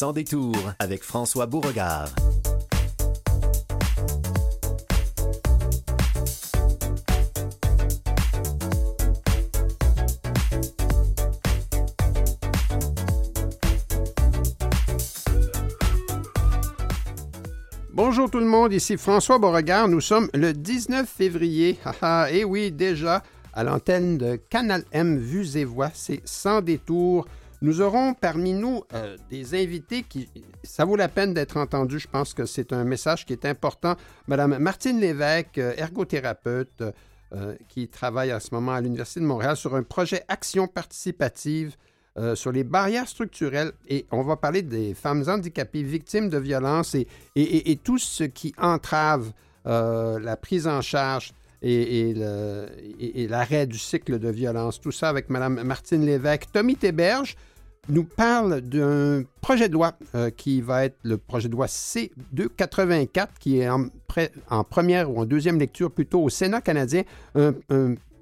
[0.00, 2.08] Sans détour avec François Beauregard.
[17.92, 19.88] Bonjour tout le monde, ici François Beauregard.
[19.88, 21.76] Nous sommes le 19 février.
[22.30, 27.26] et oui, déjà à l'antenne de Canal M Vues et Voix, c'est sans détour.
[27.60, 30.28] Nous aurons parmi nous euh, des invités qui,
[30.62, 31.98] ça vaut la peine d'être entendu.
[31.98, 33.96] Je pense que c'est un message qui est important.
[34.28, 36.84] Madame Martine Lévesque, euh, ergothérapeute,
[37.34, 41.76] euh, qui travaille en ce moment à l'Université de Montréal sur un projet Action participative
[42.34, 43.70] sur les barrières structurelles.
[43.86, 48.24] Et on va parler des femmes handicapées victimes de violences et, et, et tout ce
[48.24, 49.30] qui entrave
[49.64, 52.14] la prise en charge et,
[53.28, 54.80] l'arrêt du cycle de violence.
[54.80, 56.46] Tout ça avec Mme Martine Lévesque.
[56.52, 57.36] Tommy Théberge
[57.88, 63.28] nous parle d'un projet de loi euh, qui va être le projet de loi C284,
[63.40, 63.88] qui est en,
[64.64, 67.02] première ou en deuxième lecture plutôt au Sénat canadien,
[67.34, 67.54] un,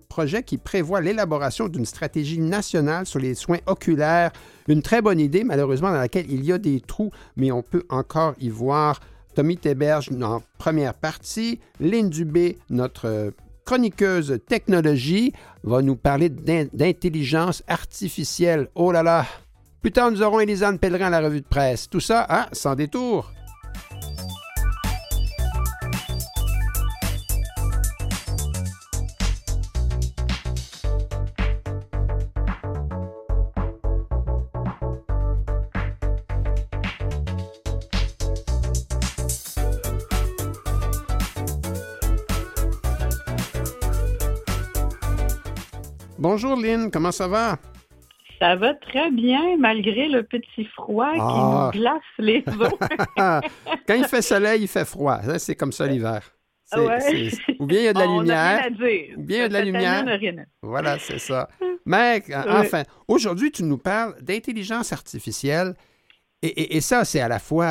[0.09, 4.33] projet qui prévoit l'élaboration d'une stratégie nationale sur les soins oculaires.
[4.67, 7.85] Une très bonne idée, malheureusement, dans laquelle il y a des trous, mais on peut
[7.91, 9.01] encore y voir
[9.35, 11.61] Tommy Théberge en première partie.
[11.81, 13.35] Lynn Dubé, notre
[13.67, 18.69] chroniqueuse technologie, va nous parler d'intelligence artificielle.
[18.75, 19.27] Oh là là!
[19.87, 21.89] Plus tard, nous aurons Elisane Pellerin à la revue de presse.
[21.89, 23.31] Tout ça, hein, sans détour.
[46.19, 47.57] Bonjour Lynn, comment ça va?
[48.39, 51.71] Ça va très bien, malgré le petit froid qui ah.
[51.73, 52.73] nous glace les os.
[53.87, 55.21] Quand il fait soleil, il fait froid.
[55.39, 56.37] C'est comme ça l'hiver.
[56.75, 58.67] Ou bien il y a de la lumière.
[59.17, 60.47] Ou bien il y a de la lumière.
[60.63, 61.49] Voilà, c'est ça.
[61.87, 65.75] Mais enfin, aujourd'hui, tu nous parles d'intelligence artificielle.
[66.43, 67.65] Et, ça, c'est à la fois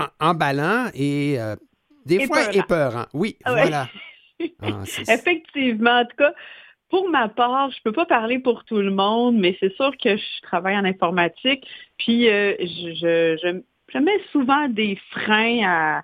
[0.00, 1.56] euh, emballant et euh,
[2.04, 3.06] des fois épeurant.
[3.12, 3.88] Oui, voilà.
[4.60, 6.32] Ah, Effectivement, en tout cas,
[6.92, 10.14] pour ma part, je peux pas parler pour tout le monde, mais c'est sûr que
[10.14, 11.66] je travaille en informatique,
[11.96, 16.02] puis euh, je, je, mets souvent des freins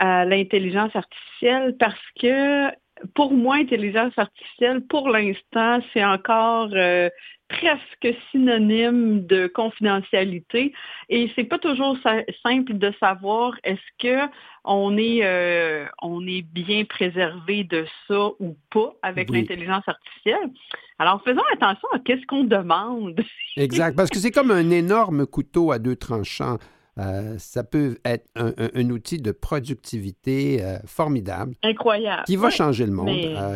[0.00, 2.68] à, l'intelligence artificielle parce que
[3.14, 7.08] pour moi, intelligence artificielle, pour l'instant, c'est encore euh,
[7.48, 10.72] presque synonyme de confidentialité
[11.08, 11.96] et c'est pas toujours
[12.42, 14.30] simple de savoir est-ce que
[14.64, 20.50] on est euh, on est bien préservé de ça ou pas avec l'intelligence artificielle.
[20.98, 23.18] Alors faisons attention à qu'est-ce qu'on demande.
[23.56, 26.58] exact, parce que c'est comme un énorme couteau à deux tranchants.
[26.98, 31.54] Euh, ça peut être un, outil de productivité euh, formidable.
[31.62, 32.24] Incroyable.
[32.26, 33.08] Qui va changer le monde.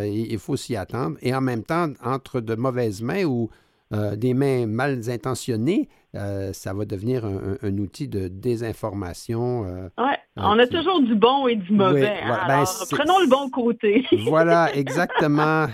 [0.05, 1.17] il faut s'y attendre.
[1.23, 3.51] Et en même temps, entre de mauvaises mains ou
[3.93, 9.67] euh, des mains mal intentionnées, euh, ça va devenir un, outil de désinformation.
[9.67, 12.21] Euh, oui, on a toujours du bon et du mauvais.
[12.23, 12.39] Hein.
[12.49, 14.07] Ben, Alors, prenons le bon côté.
[14.27, 15.67] voilà, exactement.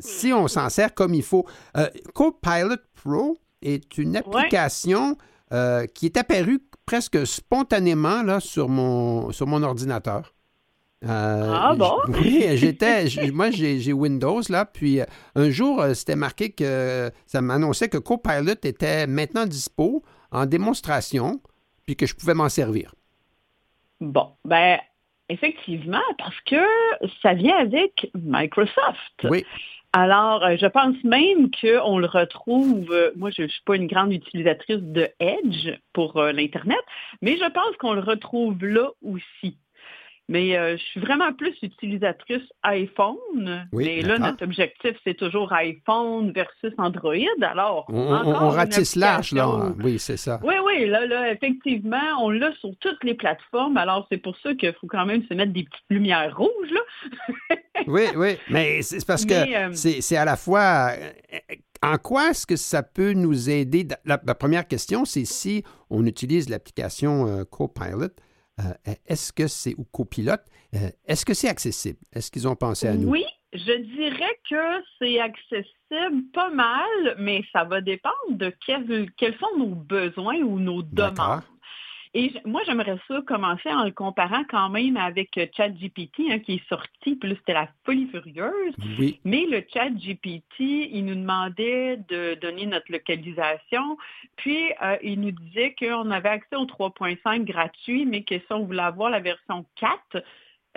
[0.00, 1.46] si on s'en sert comme il faut.
[2.12, 5.16] Copilot Pro est une application
[5.94, 10.34] qui est apparue presque spontanément là, sur, mon, sur mon ordinateur.
[11.04, 11.98] Euh, ah bon?
[12.08, 13.04] Oui, j'étais.
[13.32, 14.64] moi, j'ai Windows, là.
[14.64, 15.04] Puis euh,
[15.36, 20.02] un jour, euh, c'était marqué que ça m'annonçait que Copilot était maintenant dispo
[20.32, 21.40] en démonstration,
[21.86, 22.92] puis que je pouvais m'en servir.
[24.00, 24.80] Bon, ben,
[25.28, 26.56] effectivement, parce que
[27.22, 29.28] ça vient avec Microsoft.
[29.30, 29.44] Oui.
[29.92, 34.78] Alors, je pense même qu'on le retrouve, moi je ne suis pas une grande utilisatrice
[34.78, 36.78] de Edge pour l'Internet,
[37.22, 39.58] mais je pense qu'on le retrouve là aussi.
[40.30, 43.66] Mais euh, je suis vraiment plus utilisatrice iPhone.
[43.72, 47.16] mais là, notre objectif, c'est toujours iPhone versus Android.
[47.42, 49.72] Alors, on, ratisse l'âge, là.
[49.82, 50.38] Oui, c'est ça.
[50.44, 53.76] Oui, oui, là, là, effectivement, on l'a sur toutes les plateformes.
[53.76, 57.56] Alors, c'est pour ça qu'il faut quand même se mettre des petites lumières rouges, là.
[57.88, 58.36] oui, oui.
[58.50, 60.92] Mais c'est parce que euh, c'est à la fois.
[60.96, 61.38] Euh,
[61.82, 63.88] en quoi est-ce que ça peut nous aider?
[64.04, 68.10] La, première question, c'est si on utilise l'application Copilot
[69.06, 71.98] est-ce que c'est, ou copilote, euh, est-ce que c'est accessible?
[72.12, 73.08] Est-ce qu'ils ont pensé à nous?
[73.08, 79.58] Oui, je dirais que c'est accessible pas mal, mais ça va dépendre de quels sont
[79.58, 81.42] nos besoins ou nos demandes.
[82.12, 86.54] Et moi, j'aimerais ça commencer en le comparant quand même avec euh, ChatGPT, hein, qui
[86.54, 88.74] est sorti, puis là, c'était la folie furieuse.
[88.98, 89.20] Oui.
[89.24, 93.96] Mais le ChatGPT, il nous demandait de donner notre localisation,
[94.34, 98.64] puis euh, il nous disait qu'on avait accès au 3.5 gratuit, mais que si on
[98.64, 100.24] voulait avoir la version 4,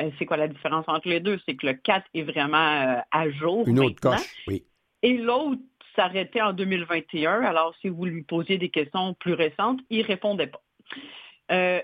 [0.01, 1.39] euh, c'est quoi la différence entre les deux?
[1.47, 3.67] C'est que le 4 est vraiment à jour.
[3.67, 4.63] Une autre coche, oui.
[5.01, 5.61] Et l'autre
[5.95, 7.41] s'arrêtait en 2021.
[7.41, 10.61] Alors, si vous lui posiez des questions plus récentes, il ne répondait pas.
[11.51, 11.81] Euh,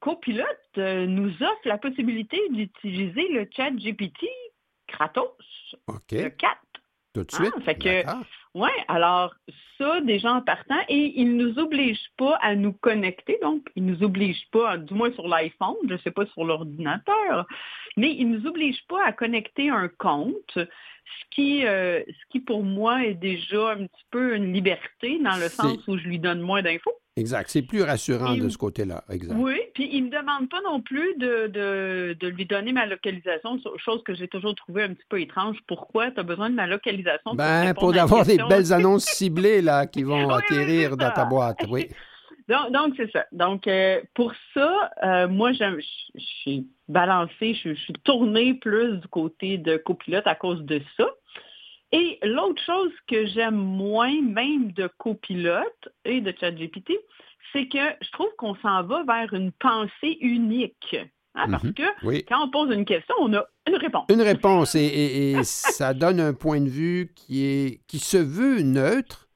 [0.00, 0.44] Copilot
[0.78, 4.26] euh, nous offre la possibilité d'utiliser le chat GPT
[4.88, 5.30] gratos.
[5.86, 6.12] OK.
[6.12, 6.56] Le 4.
[7.14, 7.52] Tout de suite?
[7.56, 8.02] Ah, fait que,
[8.54, 9.34] oui, alors
[9.76, 13.84] ça, déjà en partant, et il ne nous oblige pas à nous connecter, donc il
[13.84, 17.46] ne nous oblige pas, du moins sur l'iPhone, je ne sais pas sur l'ordinateur,
[17.96, 22.40] mais il ne nous oblige pas à connecter un compte, ce qui, euh, ce qui
[22.40, 26.18] pour moi est déjà un petit peu une liberté dans le sens où je lui
[26.18, 26.94] donne moins d'infos.
[27.18, 27.50] Exact.
[27.50, 29.04] C'est plus rassurant de ce côté-là.
[29.10, 29.34] Exact.
[29.36, 33.58] Oui, puis il ne me demande pas non plus de, de, lui donner ma localisation,
[33.76, 35.56] chose que j'ai toujours trouvé un petit peu étrange.
[35.66, 36.10] Pourquoi?
[36.10, 37.34] Tu as besoin de ma localisation?
[37.34, 41.58] Ben, pour, avoir des belles annonces ciblées là, qui vont atterrir dans ta boîte.
[41.68, 41.88] Oui.
[42.48, 43.26] Donc, c'est ça.
[43.30, 45.80] Donc, euh, pour ça, euh, moi, je
[46.16, 51.08] suis balancée, je, suis tournée plus du côté de copilote à cause de ça.
[51.92, 56.92] Et l'autre chose que j'aime moins, même de copilote et de ChatGPT,
[57.52, 60.96] c'est que je trouve qu'on s'en va vers une pensée unique.
[61.34, 61.74] Hein, parce mhm.
[61.74, 64.06] que quand on pose une question, on a une réponse.
[64.10, 69.28] Une réponse, et, ça donne un point de vue qui, est, qui se veut neutre,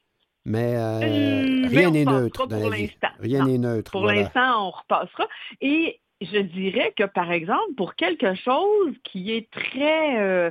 [0.44, 2.46] mais euh, hum, rien n'est neutre.
[2.46, 3.08] pour l'instant.
[3.20, 3.92] Rien n'est neutre.
[3.92, 5.28] Pour l'instant, on repassera.
[5.60, 10.20] Et je dirais que, par exemple, pour quelque chose qui est très...
[10.20, 10.50] Euh,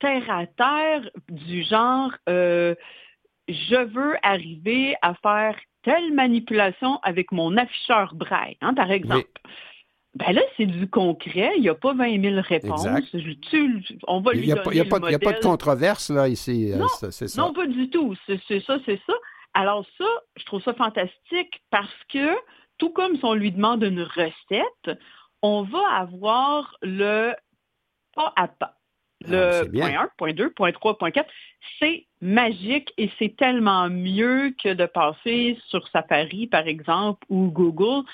[0.00, 2.74] terre à terre du genre euh,
[3.48, 9.28] je veux arriver à faire telle manipulation avec mon afficheur braille, hein, par exemple.
[10.14, 11.52] Ben là, c'est du concret.
[11.56, 12.86] Il n'y a pas 20 000 réponses.
[14.06, 16.72] on va lui Il n'y a, a, pas de controverse, là, ici.
[16.72, 17.26] Euh, non, ça.
[17.36, 18.14] Non, pas du tout.
[18.26, 19.12] C'est ça, c'est ça.
[19.54, 20.06] Alors ça,
[20.36, 22.36] je trouve ça fantastique parce que,
[22.78, 24.98] tout comme si on lui demande une recette,
[25.42, 27.32] on va avoir le
[28.14, 28.77] pas à pas.
[29.26, 31.28] Le point 1, point 2, point 3, point 4,
[31.78, 38.04] c'est magique et c'est tellement mieux que de passer sur Safari, par exemple, ou Google,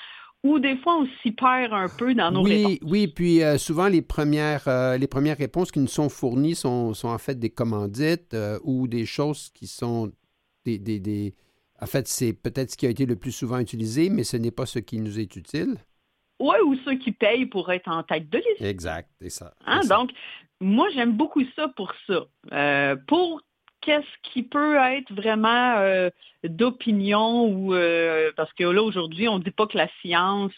[0.43, 2.77] où des fois on s'y perd un peu dans nos réponses.
[2.83, 6.93] Oui, puis euh, souvent les premières, euh, les premières réponses qui nous sont fournies sont,
[7.03, 10.11] en fait des commandites euh, ou des choses qui sont
[10.63, 10.77] des...
[10.77, 11.33] des, des...
[11.81, 14.51] En fait, c'est peut-être ce qui a été le plus souvent utilisé, mais ce n'est
[14.51, 15.75] pas ce qui nous est utile.
[16.39, 18.61] Oui, ou ceux qui payent pour être en tête de liste.
[18.61, 19.53] Exact, c'est ça.
[19.65, 20.11] Hein, donc,
[20.59, 22.25] moi, j'aime beaucoup ça pour ça.
[22.51, 23.41] Euh, pour
[23.81, 26.09] qu'est-ce qui peut être vraiment euh,
[26.43, 30.53] d'opinion ou euh, parce que là aujourd'hui on ne dit pas que la science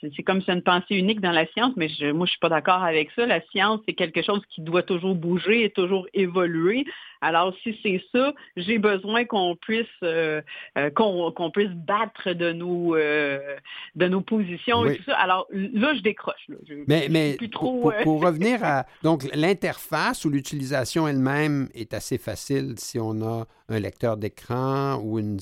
[0.00, 2.50] c'est comme c'est une pensée unique dans la science, mais je, moi, je suis pas
[2.50, 3.24] d'accord avec ça.
[3.24, 6.84] La science, c'est quelque chose qui doit toujours bouger et toujours évoluer.
[7.22, 10.42] Alors, si c'est ça, j'ai besoin qu'on puisse euh,
[10.76, 13.56] euh, qu'on puisse battre de nos euh,
[13.94, 15.16] de nos positions et tout ça.
[15.16, 16.46] Alors là, je décroche.
[16.86, 17.92] mais mais pour,
[18.22, 24.18] revenir à donc l'interface ou l'utilisation elle-même est assez facile si on a un lecteur
[24.18, 25.38] d'écran ou une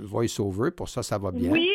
[0.00, 0.70] voice-over.
[0.70, 1.50] Pour ça, ça va bien.
[1.50, 1.68] Oui,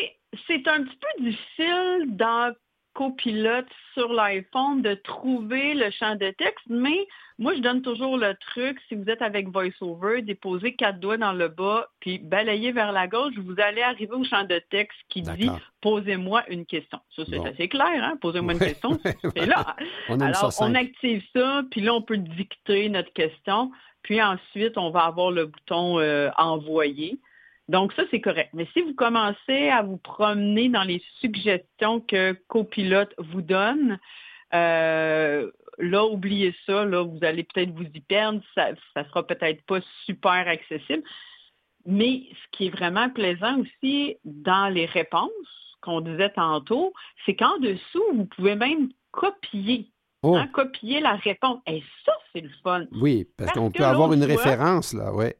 [0.46, 2.54] c'est un petit peu difficile dans
[2.94, 7.06] Copilot sur l'iPhone de trouver le champ de texte, mais
[7.38, 11.32] moi, je donne toujours le truc, si vous êtes avec VoiceOver, déposez quatre doigts dans
[11.32, 15.22] le bas, puis balayez vers la gauche, vous allez arriver au champ de texte qui
[15.22, 15.48] dit
[15.80, 16.98] «Posez-moi une question».
[17.14, 18.18] Ça, c'est assez clair, hein?
[18.20, 19.76] Posez-moi une question, c'est là.
[20.08, 23.70] Alors, on active ça, puis là, on peut dicter notre question,
[24.02, 27.20] puis ensuite, on va avoir le bouton euh, Envoyer».
[27.68, 28.50] Donc ça, c'est correct.
[28.54, 33.98] Mais si vous commencez à vous promener dans les suggestions que Copilote vous donne,
[34.54, 39.62] euh, là, oubliez ça, là, vous allez peut-être vous y perdre, ça ne sera peut-être
[39.66, 41.02] pas super accessible.
[41.84, 45.30] Mais ce qui est vraiment plaisant aussi dans les réponses
[45.80, 46.92] qu'on disait tantôt,
[47.24, 49.90] c'est qu'en dessous, vous pouvez même copier.
[50.22, 50.34] Oh.
[50.34, 51.60] Hein, copier la réponse.
[51.66, 52.86] Et ça, c'est le fun.
[52.92, 55.36] Oui, parce, qu'on peut avoir une référence, là, ouais.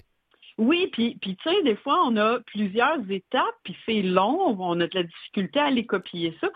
[0.59, 4.81] Oui, puis, puis tu sais, des fois, on a plusieurs étapes, puis c'est long, on
[4.81, 6.49] a de la difficulté à aller copier ça.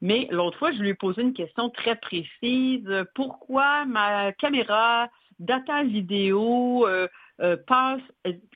[0.00, 2.88] Mais l'autre fois, je lui ai posé une question très précise.
[3.16, 5.08] Pourquoi ma caméra
[5.40, 7.08] data vidéo euh,
[7.40, 8.00] euh, passe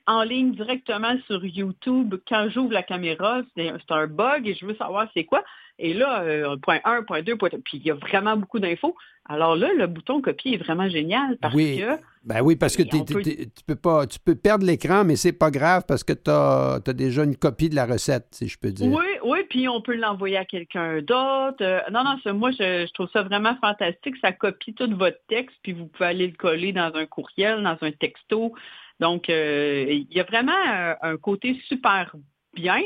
[0.07, 3.41] en ligne directement sur YouTube quand j'ouvre la caméra?
[3.57, 5.43] C'est un bug et je veux savoir c'est quoi.
[5.83, 8.59] Et là, euh, point 1, point 2, point 3, puis il y a vraiment beaucoup
[8.59, 8.95] d'infos.
[9.25, 11.79] Alors là, le bouton copier est vraiment génial parce oui.
[11.79, 12.01] que...
[12.23, 15.83] Ben oui, parce que tu peux pas, tu peux perdre l'écran, mais c'est pas grave
[15.85, 18.89] parce que tu as, déjà une copie de la recette, si je peux dire.
[18.89, 21.57] Oui, oui, puis on peut l'envoyer à quelqu'un d'autre.
[21.61, 24.15] Euh, non, non, moi, je, trouve ça vraiment fantastique.
[24.21, 27.77] Ça copie tout votre texte, puis vous pouvez aller le coller dans un courriel, dans
[27.81, 28.53] un texto.
[29.01, 30.53] Donc, il y a vraiment
[31.01, 32.15] un côté super
[32.53, 32.81] bien,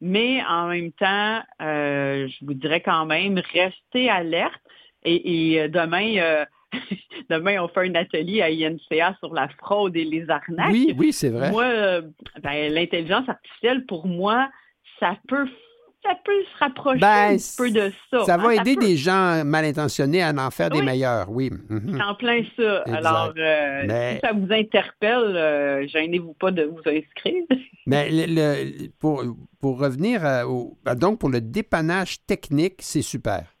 [0.00, 4.60] mais en même temps, je vous dirais quand même, restez alerte.
[5.04, 6.44] Et, demain,
[7.30, 10.72] Demain, on fait un atelier à INCA sur la fraude et les arnaques.
[10.72, 11.50] Oui, oui, c'est vrai.
[11.50, 12.02] Moi, euh,
[12.42, 14.50] ben, l'intelligence artificielle, pour moi,
[15.00, 15.48] ça peut
[16.02, 18.24] ça peut se rapprocher ben, un peu de ça.
[18.24, 21.50] Ça va aider des gens mal intentionnés à en faire des meilleurs, oui.
[21.68, 22.00] Mhm.
[22.00, 22.82] En plein ça.
[22.86, 23.82] Alors, euh,
[24.14, 27.44] si ça vous interpelle, euh, gênez-vous pas de vous inscrire.
[27.86, 29.24] Mais le, pour,
[29.60, 33.57] pour revenir au, donc pour le dépannage technique, c'est super.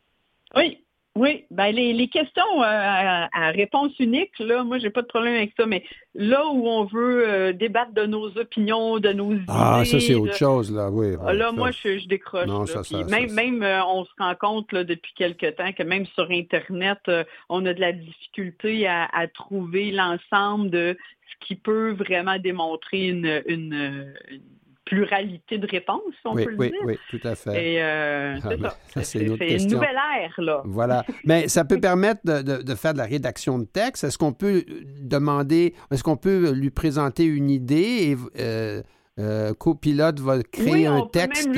[1.18, 5.52] Oui, ben les, questions euh, à, réponse unique, là, moi, j'ai pas de problème avec
[5.58, 5.82] ça, mais
[6.14, 9.42] là où on veut euh, débattre de nos opinions, de nos idées.
[9.48, 11.16] Ah, ça, c'est autre chose, là, oui.
[11.36, 12.46] là, moi, je, décroche.
[12.46, 15.82] Non, ça, ça, même, même euh, on se rend compte là, depuis quelque temps que
[15.82, 17.00] même sur Internet,
[17.48, 20.96] on a de la difficulté à, trouver l'ensemble de
[21.32, 24.14] ce qui peut vraiment démontrer une, une
[24.88, 26.80] pluralité de réponses, on peut le dire.
[26.84, 27.74] Oui, tout à fait.
[27.74, 30.62] Et euh, ah, c'est une, nouvelle ère, là.
[30.64, 31.04] Voilà.
[31.24, 34.04] Mais ça peut permettre de, faire de la rédaction de texte.
[34.04, 34.64] Est-ce qu'on peut
[35.02, 38.82] demander, est-ce qu'on peut lui présenter une idée et euh,
[39.18, 41.50] euh Copilote va créer un texte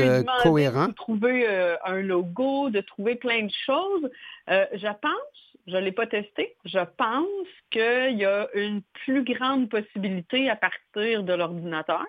[0.42, 0.88] cohérent?
[0.88, 4.10] De trouver euh, un logo, de trouver plein de choses.
[4.48, 7.26] je pense, je ne l'ai pas testé, je pense
[7.70, 12.06] qu'il y a une plus grande possibilité à partir de l'ordinateur.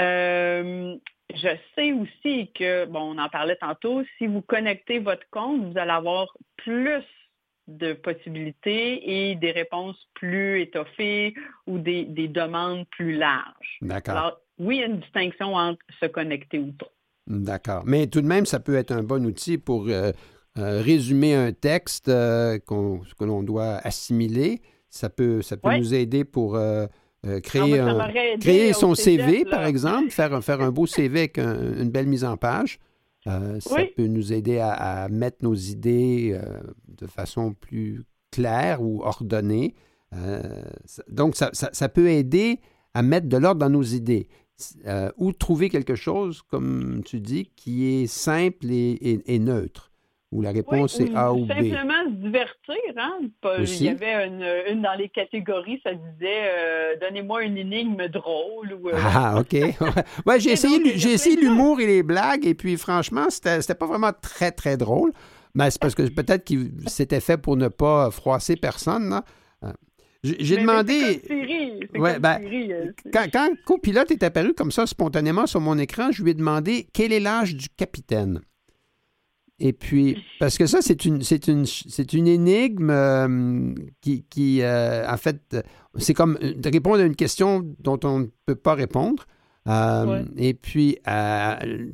[0.00, 0.96] Euh,
[1.34, 5.78] je sais aussi que, bon, on en parlait tantôt, si vous connectez votre compte, vous
[5.78, 7.02] allez avoir plus
[7.66, 11.34] de possibilités et des réponses plus étoffées
[11.66, 13.78] ou des, demandes plus larges.
[13.82, 14.16] D'accord.
[14.16, 16.90] Alors, oui, il y a une distinction entre se connecter ou pas.
[17.26, 17.82] D'accord.
[17.86, 20.12] Mais tout de même, ça peut être un bon outil pour euh,
[20.58, 24.62] euh, résumer un texte que l'on doit assimiler.
[24.88, 26.56] Ça peut, ça peut nous aider pour
[27.26, 27.82] euh, créer,
[28.40, 32.36] créer son CV, par exemple, faire, faire un beau CV avec une belle mise en
[32.36, 32.78] page.
[33.26, 39.02] Euh, ça peut nous aider à, mettre nos idées euh, de façon plus claire ou
[39.02, 39.74] ordonnée.
[41.08, 42.60] donc, ça, ça, peut aider
[42.94, 44.28] à mettre de l'ordre dans nos idées.
[45.16, 49.90] ou trouver quelque chose, comme tu dis, qui est simple et neutre
[50.32, 51.52] où la réponse est A ou B.
[51.52, 52.76] Simplement se divertir.
[52.96, 53.18] Hein?
[53.60, 58.72] Il y avait une, dans les catégories, ça disait euh, Donnez-moi une énigme drôle.
[58.72, 59.52] Ou, euh, Ah, OK.
[60.26, 64.50] ouais, j'ai essayé, l'humour et les blagues, et puis franchement, c'était, c'était pas vraiment très,
[64.50, 65.12] très drôle.
[65.54, 69.08] Mais c'est parce que peut-être qu'il s'était fait pour ne pas froisser personne.
[69.10, 69.24] Là.
[70.24, 71.22] J'ai demandé.
[71.94, 72.40] Ouais, ben,
[73.12, 76.88] quand, quand Copilote est apparu comme ça spontanément sur mon écran, je lui ai demandé
[76.92, 78.40] quel est l'âge du capitaine.
[79.58, 84.60] Et puis, parce que ça, c'est une, c'est une, c'est une énigme euh, qui, qui
[84.62, 85.56] euh, en fait,
[85.96, 89.24] c'est comme de répondre à une question dont on ne peut pas répondre.
[89.66, 90.98] Euh, et puis,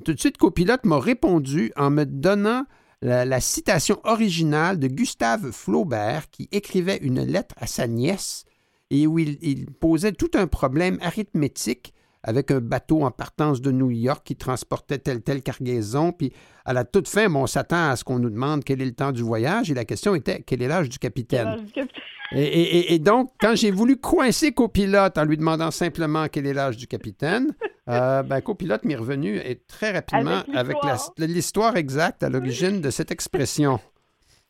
[0.04, 2.64] tout de suite, Copilote m'a répondu en me donnant
[3.00, 8.45] la, citation originale de Gustave Flaubert qui écrivait une lettre à sa nièce
[8.90, 13.71] et où il, il posait tout un problème arithmétique avec un bateau en partance de
[13.71, 16.12] New York qui transportait telle telle cargaison.
[16.12, 16.33] Puis
[16.64, 19.12] à la toute fin, on s'attend à ce qu'on nous demande quel est le temps
[19.12, 21.67] du voyage et la question était quel est l'âge du capitaine?
[22.35, 26.87] Et, donc, quand j'ai voulu coincer copilote en lui demandant simplement quel est l'âge du
[26.87, 27.55] capitaine,
[27.91, 30.79] euh, ben, copilote m'est revenu et très rapidement avec
[31.19, 33.79] l'histoire exacte à l'origine de cette expression.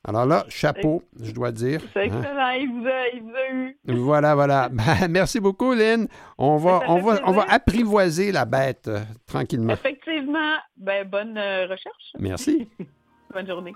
[0.05, 1.81] Alors là, chapeau, je dois dire.
[1.93, 2.21] C'est hein.
[2.21, 3.77] excellent, il, vous a, eu.
[3.87, 4.69] Voilà, voilà.
[4.73, 6.09] Ben, merci beaucoup, Lynn.
[6.39, 9.73] On va, on va, on va apprivoiser la bête euh, tranquillement.
[9.73, 10.57] Effectivement.
[10.77, 12.13] Ben, bonne euh, recherche.
[12.19, 12.69] Merci.
[13.33, 13.75] bonne journée.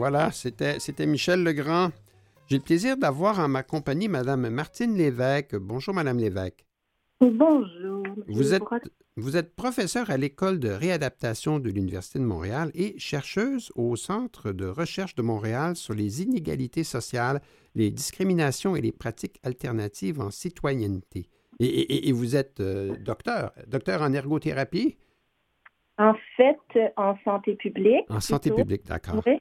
[0.00, 1.90] Voilà, c'était Michel Legrand.
[2.46, 5.56] J'ai le plaisir d'avoir en ma compagnie Mme Martine Lévesque.
[5.56, 6.64] Bonjour, Mme Lévesque.
[7.20, 8.02] Bonjour.
[8.26, 8.62] Vous êtes,
[9.18, 14.52] vous êtes professeur à l'École de réadaptation de l'Université de Montréal et chercheuse au Centre
[14.52, 17.42] de recherche de Montréal sur les inégalités sociales,
[17.74, 21.26] les discriminations et les pratiques alternatives en citoyenneté.
[21.58, 24.96] Et, vous êtes euh, docteur, docteur en ergothérapie?
[25.98, 26.56] En fait,
[26.96, 28.06] en santé publique.
[28.08, 29.20] En santé publique, d'accord.
[29.26, 29.36] Oui.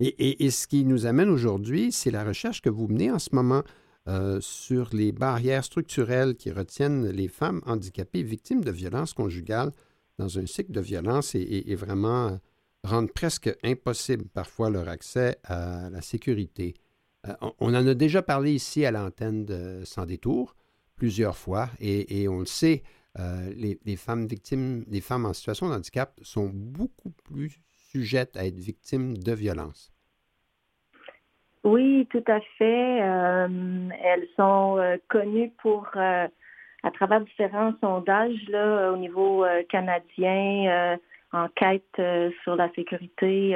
[0.00, 3.62] Et, ce qui nous amène aujourd'hui, c'est la recherche que vous menez en ce moment
[4.08, 9.72] euh, sur les barrières structurelles qui retiennent les femmes handicapées victimes de violences conjugales
[10.18, 12.36] dans un cycle de violence et, vraiment euh,
[12.82, 16.72] rendent presque impossible parfois leur accès à la sécurité.
[17.28, 20.56] Euh, on en a déjà parlé ici à l'antenne de Sans détour
[20.96, 22.82] plusieurs fois et, on le sait,
[23.18, 27.60] les, les, femmes victimes, les femmes en situation de handicap sont beaucoup plus
[28.36, 29.92] à être victimes de violences.
[31.62, 33.02] Oui, tout à fait.
[33.02, 36.26] Euh, elles sont euh, connues pour, euh,
[36.82, 38.48] à travers différents sondages
[38.92, 40.98] au niveau canadien,
[41.32, 42.00] enquête
[42.42, 43.54] sur la sécurité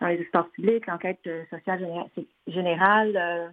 [0.00, 1.86] dans les espaces publics, l'enquête sociale
[2.46, 3.52] générale,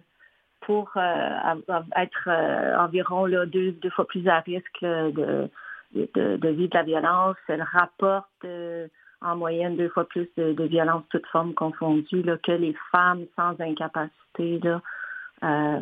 [0.62, 2.30] pour être
[2.78, 5.50] environ deux, fois plus à risque de,
[5.92, 7.36] de, de, vivre de la violence.
[7.48, 8.46] Elles rapportent
[9.20, 13.26] en moyenne deux fois plus de, de violences toutes formes confondues là, que les femmes
[13.36, 14.58] sans incapacité.
[14.62, 14.82] Là.
[15.42, 15.78] Euh,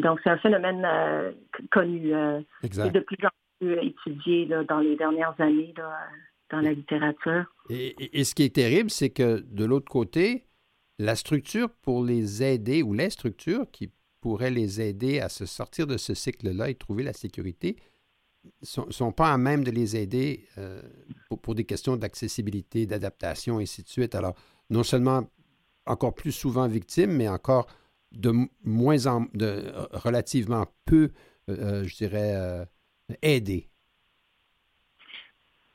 [0.00, 1.32] donc, c'est un phénomène euh,
[1.70, 3.28] connu euh, et de plus en
[3.60, 5.98] plus étudié là, dans les dernières années là,
[6.50, 7.44] dans la littérature.
[7.70, 10.46] Et, et, ce qui est terrible, c'est que de l'autre côté,
[10.98, 15.86] la structure pour les aider ou les structures qui pourraient les aider à se sortir
[15.86, 17.76] de ce cycle-là et trouver la sécurité
[18.62, 20.80] sont, sont pas à même de les aider euh,
[21.42, 24.14] pour, des questions d'accessibilité, d'adaptation, et ainsi de suite.
[24.14, 24.34] Alors,
[24.70, 25.22] non seulement
[25.86, 27.66] encore plus souvent victimes, mais encore
[28.12, 28.32] de
[28.64, 31.10] moins en, de relativement peu,
[31.48, 32.66] euh, euh, je dirais,
[33.22, 33.68] aidées.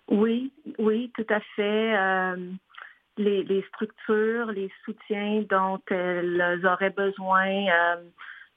[0.10, 2.36] Oui, oui, tout à fait.
[3.18, 7.68] Les, structures, les soutiens dont elles auraient besoin,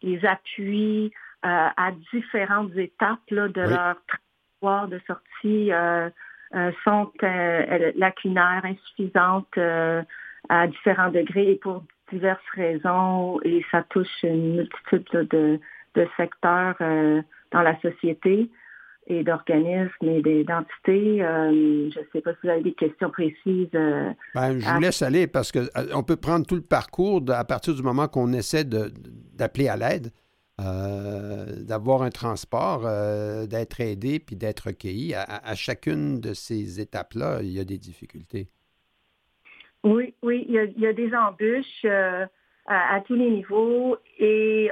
[0.02, 1.12] les appuis,
[1.44, 6.08] euh, à différentes étapes de leur trajectoire de sortie euh,
[6.54, 7.12] euh, sont
[7.96, 9.58] lacunaires, insuffisantes
[10.48, 15.60] à différents degrés et pour diverses raisons et ça touche une multitude de,
[16.16, 16.76] secteurs
[17.52, 18.50] dans la société
[19.06, 21.18] et d'organismes et d'identités.
[21.18, 23.68] je ne sais pas si vous avez des questions précises.
[23.70, 27.82] ben, je vous laisse aller parce qu'on peut prendre tout le parcours à partir du
[27.82, 30.10] moment qu'on essaie d'appeler à l'aide.
[30.60, 35.12] Euh, d'avoir un transport, euh, d'être aidé puis d'être recueilli.
[35.12, 38.46] À, chacune de ces étapes-là, il y a des difficultés.
[39.82, 42.24] Oui, oui, il y a, des embûches euh,
[42.66, 44.70] à, tous les niveaux et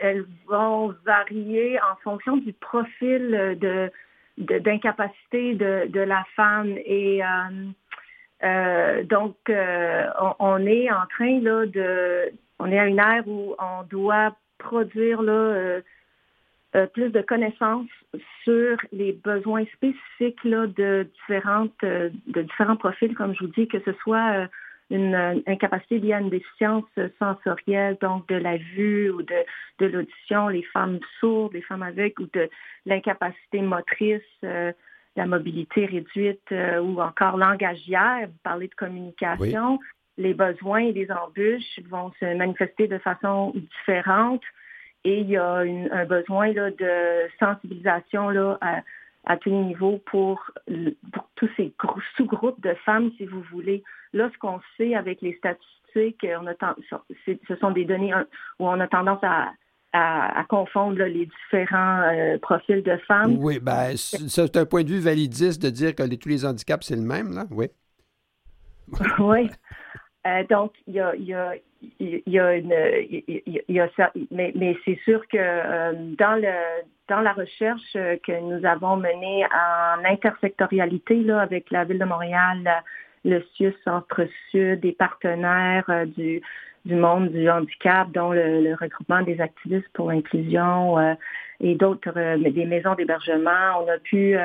[0.00, 3.90] elles vont varier en fonction du profil de,
[4.38, 6.76] d'incapacité de, la femme.
[6.86, 7.22] Et
[9.10, 12.32] donc, on, on, est en train là, de...
[12.60, 15.80] On est à une ère où on doit produire euh,
[16.74, 17.90] euh, plus de connaissances
[18.44, 23.80] sur les besoins spécifiques de, différentes, euh, de différents profils, comme je vous dis, que
[23.80, 24.48] ce soit
[24.90, 26.84] une incapacité liée à une déficience
[27.18, 29.40] sensorielle, donc de la vue ou de,
[29.78, 32.48] de l'audition, les femmes sourdes, les femmes aveugles ou de
[32.84, 39.78] l'incapacité motrice, la mobilité réduite ou encore langagière, vous parlez de communication
[40.18, 44.42] les besoins et les embûches vont se manifester de façon différente
[45.04, 48.58] et il y a un besoin là, de sensibilisation là,
[49.24, 50.50] à, tous les niveaux pour,
[51.34, 51.72] tous ces
[52.16, 53.82] sous-groupes de femmes, si vous voulez.
[54.12, 56.54] Là, ce qu'on sait avec les statistiques, on a
[57.26, 58.14] ce sont des données
[58.60, 59.52] où on a tendance à,
[59.92, 63.36] à, confondre les différents euh, profils de femmes.
[63.38, 66.96] Oui, ben, c'est un point de vue validiste de dire que tous les handicaps, c'est
[66.96, 67.66] le même, là, oui.
[69.18, 69.50] oui.
[70.26, 71.54] Euh, donc, il y a, il y a,
[71.98, 72.74] il y a, une,
[73.68, 76.52] y a ça, mais, mais c'est sûr que euh, dans le
[77.08, 82.82] dans la recherche que nous avons menée en intersectorialité là, avec la Ville de Montréal,
[83.24, 86.40] le CIUS Centre-Sud, des partenaires euh, du,
[86.84, 90.96] du monde du handicap, dont le, regroupement des activistes pour l'inclusion
[91.60, 94.36] et d'autres, des maisons d'hébergement, on a pu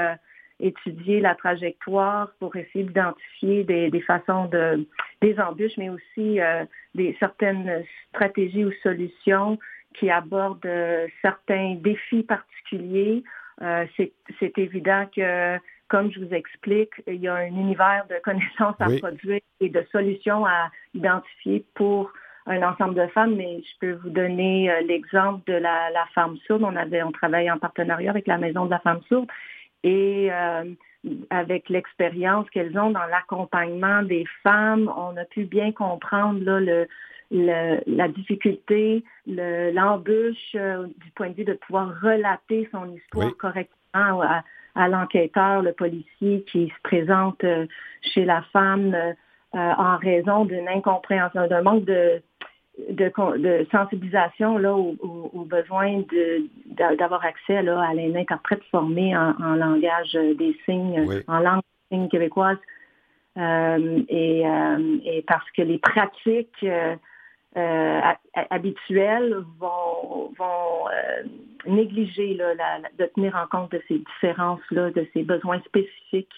[0.60, 4.88] étudier la trajectoire pour essayer d'identifier des, façons de
[5.22, 6.66] des embûches, mais aussi euh,
[6.96, 9.58] des certaines stratégies ou solutions
[9.94, 13.24] qui abordent euh, certains défis particuliers.
[13.62, 13.86] Euh,
[14.40, 18.90] c'est évident que comme je vous explique, il y a un univers de connaissances à
[19.00, 22.12] produire et de solutions à identifier pour
[22.46, 26.64] un ensemble de femmes, mais je peux vous donner euh, l'exemple de la, femme sourde.
[26.64, 29.28] On avait, on travaille en partenariat avec la Maison de la femme sourde
[29.84, 30.64] et euh,
[31.30, 36.88] avec l'expérience qu'elles ont dans l'accompagnement des femmes, on a pu bien comprendre le,
[37.32, 44.22] la difficulté, l'embûche euh, du point de vue de pouvoir relater son histoire correctement
[44.76, 47.44] à, l'enquêteur, le policier qui se présente
[48.02, 48.96] chez la femme
[49.54, 52.22] en raison d'une incompréhension, d'un manque de,
[52.90, 56.04] de, sensibilisation là, aux, besoins
[56.98, 61.62] d'avoir accès là, à un interprète formé en, langage des signes, en langue
[61.92, 62.58] des signes québécoise.
[63.38, 68.02] Euh, et, euh, et, parce que les pratiques euh,
[68.50, 70.86] habituelles vont, vont
[71.68, 72.54] négliger là,
[72.98, 76.34] de tenir en compte de ces différences-là, de ces besoins spécifiques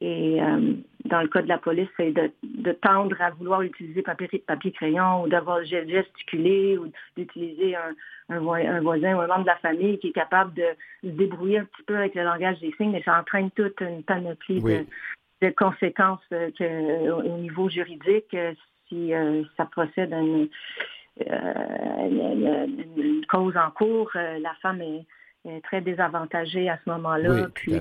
[0.00, 4.28] et euh, dans le cas de la police, c'est de, tendre à vouloir utiliser papier,
[4.46, 7.94] papier crayon ou d'avoir gesticulé ou d'utiliser un,
[8.30, 10.64] un, voisin ou un membre de la famille qui est capable de
[11.02, 14.02] se débrouiller un petit peu avec le langage des signes, mais ça entraîne toute une
[14.02, 18.52] panoplie de, conséquences euh, au niveau juridique euh,
[18.88, 19.12] si
[19.56, 20.48] ça procède à une,
[21.20, 24.10] une, cause en cours.
[24.14, 25.04] la femme est
[25.62, 27.48] très désavantagé à ce moment-là.
[27.54, 27.72] Puis,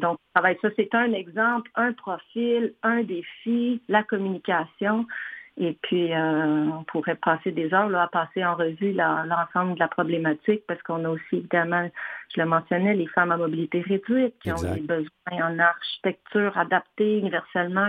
[0.00, 5.06] Donc, ça c'est un exemple, un profil, un défi, la communication.
[5.56, 9.80] Et puis, euh, on pourrait passer des heures là, à passer en revue l'ensemble de
[9.80, 11.90] la problématique parce qu'on a aussi, évidemment,
[12.34, 17.18] je le mentionnais, les femmes à mobilité réduite qui ont des besoins en architecture adaptée
[17.18, 17.88] universellement.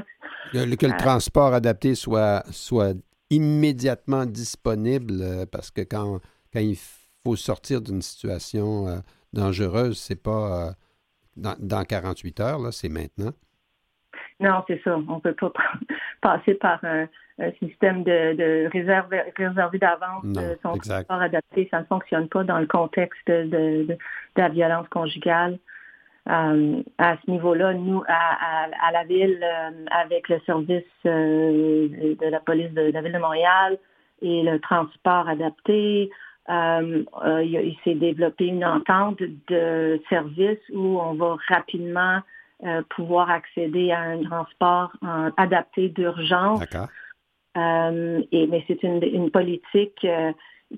[0.51, 2.93] que le euh, transport adapté soit, soit
[3.29, 6.19] immédiatement disponible euh, parce que quand,
[6.51, 6.75] quand il
[7.23, 8.97] faut sortir d'une situation euh,
[9.33, 10.71] dangereuse, c'est pas euh,
[11.37, 13.31] dans, 48 heures, là, c'est maintenant.
[14.39, 14.97] Non, c'est ça.
[14.97, 15.51] On ne peut pas
[16.21, 17.07] passer par un,
[17.59, 21.67] système de, réserve, réservé d'avance de son transport adapté.
[21.71, 23.97] Ça ne fonctionne pas dans le contexte de,
[24.35, 25.57] la violence conjugale.
[26.29, 29.43] Euh, à ce niveau-là, nous, à, la ville,
[29.89, 33.79] avec le service de la police de la ville de Montréal
[34.21, 36.11] et le transport adapté,
[36.49, 42.19] euh, euh, il, s'est développé une entente de service où on va rapidement
[42.65, 44.91] euh, pouvoir accéder à un transport
[45.37, 46.59] adapté d'urgence.
[46.59, 46.87] D'accord.
[47.55, 50.05] et mais c'est une, politique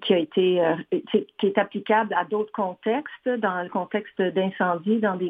[0.02, 0.62] qui a été
[1.10, 5.30] qui est applicable à d'autres contextes, dans le contexte d'incendie, dans des,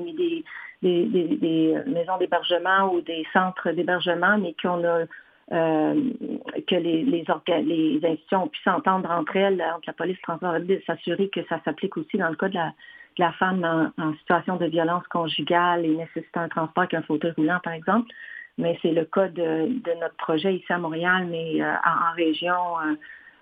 [0.81, 5.05] des, des maisons d'hébergement ou des centres d'hébergement, mais qu'on a
[5.53, 7.23] que les, les,
[7.63, 10.17] les, institutions puissent s'entendre entre elles, entre la police
[10.65, 12.73] de s'assurer que ça s'applique aussi dans le cas de la,
[13.17, 17.59] de la femme en, situation de violence conjugale et nécessitant un transport qu'un fauteuil roulant,
[17.63, 18.11] par exemple.
[18.57, 22.79] Mais c'est le cas de, de, notre projet ici à Montréal, mais euh, en, région,
[22.79, 22.95] euh,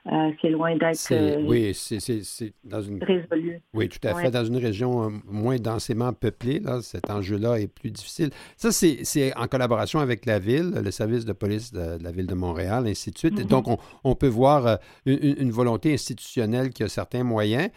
[0.07, 3.61] euh, c'est loin d'être euh, oui, c'est dans une résolu.
[3.73, 4.31] Oui, tout à fait.
[4.31, 8.31] Dans une région euh, moins densément peuplée, là, cet enjeu-là est plus difficile.
[8.57, 12.33] Ça, c'est en collaboration avec la ville, le service de police de, la ville de
[12.33, 13.39] Montréal, ainsi de suite.
[13.41, 13.47] Mm-hmm.
[13.47, 13.67] Donc,
[14.03, 17.69] on, peut voir une, volonté institutionnelle qui a certains moyens.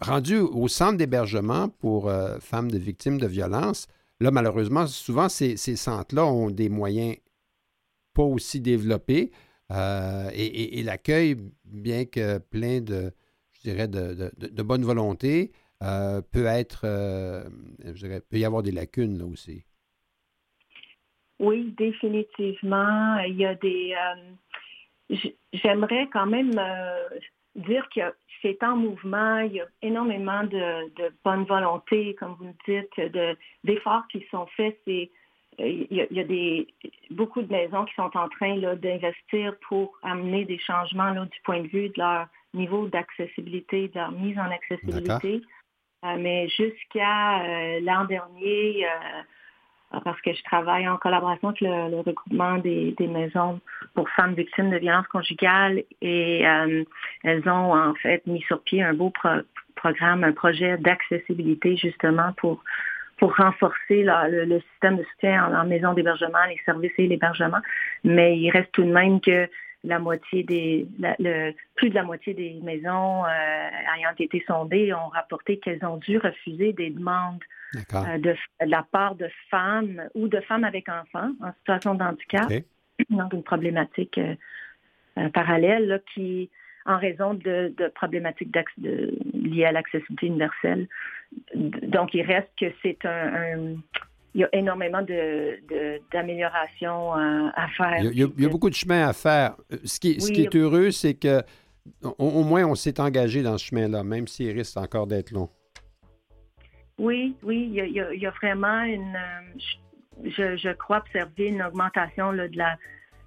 [0.00, 3.86] rendu au centre d'hébergement pour femmes de victimes de violences,
[4.20, 7.16] là, malheureusement, souvent, ces, ces centres-là ont des moyens
[8.14, 9.30] pas aussi développés.
[9.72, 13.12] Euh, et, l'accueil, bien que plein de,
[13.52, 17.44] je dirais, de, bonne volonté, euh, peut être, euh,
[17.84, 19.64] je dirais, peut y avoir des lacunes là aussi.
[21.38, 23.18] Oui, définitivement.
[23.26, 23.94] Il y a des.
[25.52, 26.52] J'aimerais quand même
[27.56, 28.00] dire que
[28.42, 29.38] c'est en mouvement.
[29.38, 33.12] Il y a énormément de, bonne volonté, comme vous le dites,
[33.64, 34.78] d'efforts qui sont faits.
[35.58, 36.66] Il y, a, des,
[37.10, 41.60] beaucoup de maisons qui sont en train d'investir pour amener des changements là, du point
[41.60, 45.42] de vue de leur niveau d'accessibilité, de leur mise en accessibilité.
[46.04, 52.00] Euh, mais jusqu'à euh, l'an dernier, euh, parce que je travaille en collaboration avec le,
[52.00, 53.60] regroupement des, maisons
[53.94, 58.94] pour femmes victimes de violences conjugales et elles ont en fait mis sur pied un
[58.94, 59.12] beau
[59.76, 62.64] programme, un projet d'accessibilité justement pour
[63.18, 67.60] pour renforcer le, système de soutien en, maison d'hébergement, les services et l'hébergement.
[68.04, 69.48] Mais il reste tout de même que
[69.84, 73.28] la moitié des, le, plus de la moitié des maisons euh,
[73.96, 77.42] ayant été sondées ont rapporté qu'elles ont dû refuser des demandes
[77.94, 82.48] euh, de, la part de femmes ou de femmes avec enfants en situation de handicap.
[83.10, 86.50] Donc une problématique euh, parallèle qui
[86.86, 90.88] en raison de, problématiques liées à l'accessibilité universelle.
[91.54, 93.76] Donc, il reste que c'est un,
[94.34, 95.02] il y a énormément
[96.12, 98.04] d'améliorations de, à faire.
[98.04, 99.56] Il y, a, beaucoup de chemin à faire.
[99.84, 101.42] Ce qui, ce qui est heureux, c'est que
[102.02, 105.48] au, moins on s'est engagé dans ce chemin-là, même s'il risque encore d'être long.
[106.98, 109.18] Oui, oui, il y a, vraiment une.
[110.24, 112.76] Je, je, crois observer une augmentation de la,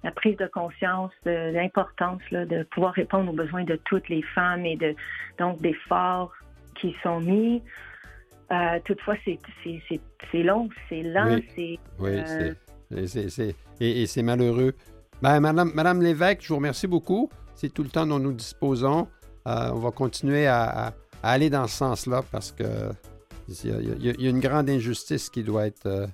[0.06, 4.64] la, prise de conscience de l'importance de pouvoir répondre aux besoins de toutes les femmes
[4.64, 4.94] et de
[5.38, 6.32] donc d'efforts
[6.80, 7.62] qui sont mis.
[8.52, 11.78] Euh, toutefois, c'est long, c'est lent, c'est.
[11.98, 12.54] Oui, euh,
[13.80, 14.74] et, c'est malheureux.
[15.20, 17.28] Ben, Madame, Madame Lévesque, je vous remercie beaucoup.
[17.54, 19.08] C'est tout le temps dont nous disposons.
[19.48, 22.64] Euh, on va continuer à, aller dans ce sens-là parce que
[23.48, 26.08] il y, a une grande injustice qui doit être,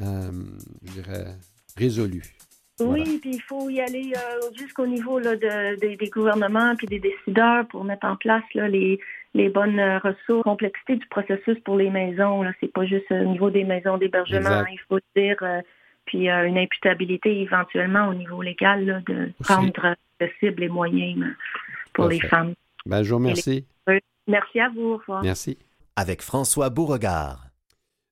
[0.00, 1.36] je dirais,
[1.76, 2.36] résolue.
[2.80, 4.12] Oui, puis il faut y aller
[4.54, 9.00] jusqu'au niveau là, des gouvernements et des décideurs pour mettre en place là, les,
[9.36, 12.42] les bonnes euh, ressources, complexité du processus pour les maisons.
[12.42, 15.60] Ce n'est pas juste au niveau des maisons d'hébergement, il faut dire, euh,
[16.06, 19.72] puis euh, une imputabilité éventuellement au niveau légal de prendre
[20.18, 21.24] possible les moyens
[21.92, 22.54] pour les femmes.
[22.86, 23.64] Ben, je vous remercie.
[24.26, 25.00] Merci à vous.
[25.22, 25.58] Merci.
[25.94, 27.45] Avec François Beauregard.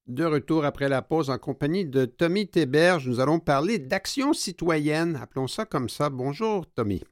[0.06, 5.18] De retour après la pause en compagnie de Tommy Théberge, nous allons parler d'action citoyenne.
[5.20, 6.10] Appelons ça comme ça.
[6.10, 7.02] Bonjour, Tommy.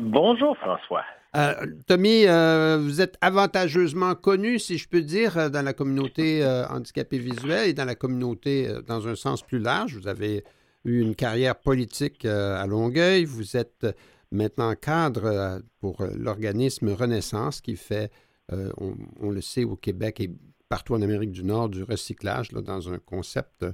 [0.00, 1.04] Bonjour, François.
[1.36, 1.54] Euh,
[1.86, 7.18] Tommy, euh, vous êtes avantageusement connu, si je peux dire, euh, dans la communauté handicapée
[7.18, 9.96] visuelle et dans la communauté dans un sens plus large.
[9.96, 10.44] Vous avez
[10.84, 13.24] eu une carrière politique à Longueuil.
[13.24, 13.86] Vous êtes
[14.32, 18.10] maintenant cadre pour l'organisme Renaissance qui fait,
[18.50, 20.30] on, le sait, au Québec et
[20.74, 23.64] partout en Amérique du Nord, du recyclage dans un concept,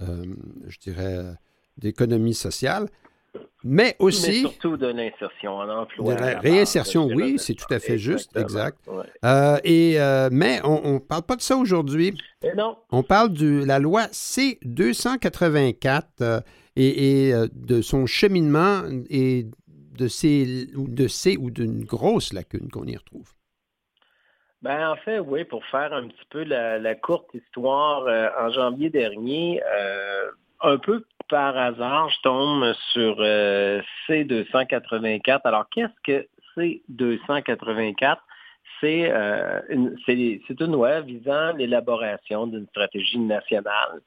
[0.00, 1.36] je dirais,
[1.76, 2.86] d'économie sociale.
[3.64, 4.40] Mais aussi.
[4.40, 6.14] surtout de l'insertion en emploi.
[6.14, 8.78] De la réinsertion, oui, c'est tout à fait juste, exact.
[9.24, 12.16] Euh, et, euh, mais on ne parle pas de ça aujourd'hui.
[12.56, 12.78] Non.
[12.90, 16.40] On parle de la loi C-284 euh,
[16.76, 19.46] et, de son cheminement et
[19.98, 23.35] de ces, de ces ou d'une grosse lacune qu'on y retrouve.
[24.62, 28.02] Ben, en fait, oui, pour faire un petit peu la, courte histoire,
[28.40, 29.60] en janvier dernier,
[30.62, 35.40] un peu par hasard, je tombe sur euh, C284.
[35.44, 38.18] Alors, qu'est-ce que C284?
[38.84, 39.60] Euh,
[40.04, 44.00] c'est une loi visant l'élaboration d'une stratégie nationale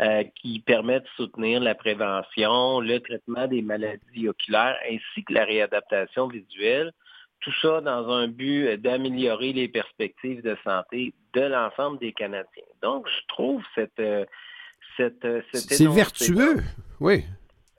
[0.00, 5.44] euh, qui permet de soutenir la prévention, le traitement des maladies oculaires ainsi que la
[5.44, 6.92] réadaptation visuelle.
[7.42, 12.62] Tout ça dans un but d'améliorer les perspectives de santé de l'ensemble des Canadiens.
[12.82, 14.24] Donc, je trouve cette, euh,
[14.96, 16.56] c'est vertueux,
[17.00, 17.24] oui.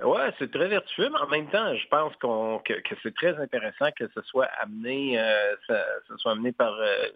[0.04, 4.06] Oui, c'est très vertueux, mais en même temps, je pense que, c'est très intéressant que
[4.14, 5.56] ce soit amené, euh,
[6.18, 7.08] soit amené par euh,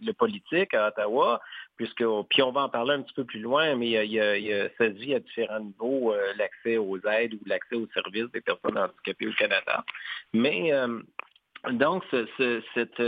[0.00, 1.40] le politique à Ottawa,
[1.76, 4.68] puisque puis on va en parler un petit peu plus loin, mais il y a,
[4.70, 8.76] ça se vit à différents niveaux, l'accès aux aides ou l'accès aux services des personnes
[8.76, 9.84] handicapées au Canada.
[10.32, 10.72] Mais
[11.72, 13.02] donc, cette,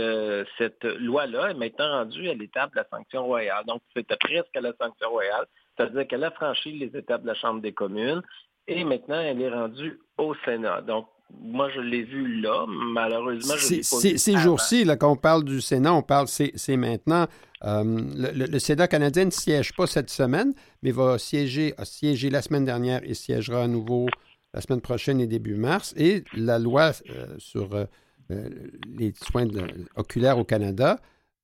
[0.57, 3.63] cette loi-là est maintenant rendue à l'étape de la sanction royale.
[3.65, 5.45] Donc, c'était presque à la sanction royale.
[5.77, 8.21] C'est-à-dire qu'elle a franchi les étapes de la Chambre des communes
[8.67, 10.81] et maintenant elle est rendue au Sénat.
[10.81, 11.07] Donc,
[11.41, 12.65] moi, je l'ai vu là.
[12.67, 17.27] Malheureusement, je l'ai pas Ces jours-ci, quand on parle du Sénat, on parle, c'est maintenant.
[17.65, 22.41] Euh, le, Sénat canadien ne siège pas cette semaine, mais va siéger, a siégé la
[22.41, 24.07] semaine dernière et siégera à nouveau
[24.53, 25.93] la semaine prochaine et début mars.
[25.97, 27.85] Et la loi euh, sur euh,
[28.29, 29.47] les soins
[29.95, 30.97] oculaires au Canada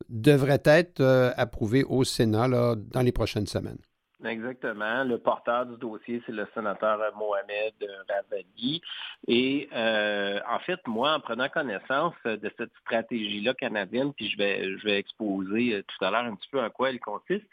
[0.10, 1.02] devrait être
[1.38, 3.80] approuvée au Sénat dans les prochaines semaines.
[4.24, 5.04] Exactement.
[5.04, 7.74] Le porteur du dossier, c'est le sénateur Mohamed
[8.10, 8.82] Ravali.
[9.28, 14.78] Et euh, en fait, moi, en prenant connaissance de cette stratégie-là canadienne, puis je vais,
[14.78, 17.46] je vais exposer euh, tout à l'heure un petit peu à quoi elle consiste,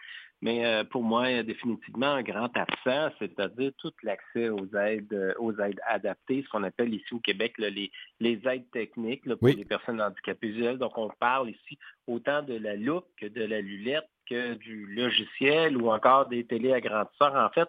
[0.42, 4.66] mais euh, pour moi, il y a définitivement un grand absent, c'est-à-dire tout l'accès aux
[4.76, 9.48] aides, aux aides adaptées, ce qu'on appelle ici au Québec les, les aides techniques pour
[9.48, 10.78] les personnes handicapées visuelles.
[10.78, 11.78] Donc, on parle ici
[12.08, 17.36] autant de la loupe que de la lulette, que du logiciel ou encore des téléagrandisseurs.
[17.36, 17.68] En fait,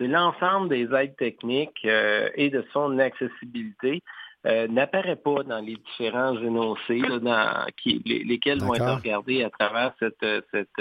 [0.00, 4.02] c'est l'ensemble des aides techniques euh, et de son accessibilité.
[4.46, 9.92] Euh, n'apparaît pas dans les différents énoncés dans, qui, lesquels vont être regardés à travers
[9.98, 10.80] cette, cette,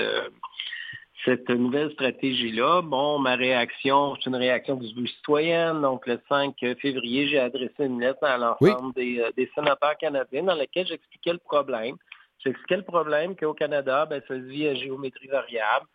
[1.23, 2.81] cette nouvelle stratégie-là.
[2.81, 5.81] Bon, ma réaction, c'est une réaction vous citoyenne.
[5.81, 10.55] Donc, le 5 février, j'ai adressé une lettre à l'ensemble euh, des, sénateurs canadiens dans
[10.55, 11.95] laquelle j'expliquais le problème.
[12.39, 15.85] J'expliquais le problème qu'au Canada, ben, ça se vit à géométrie variable.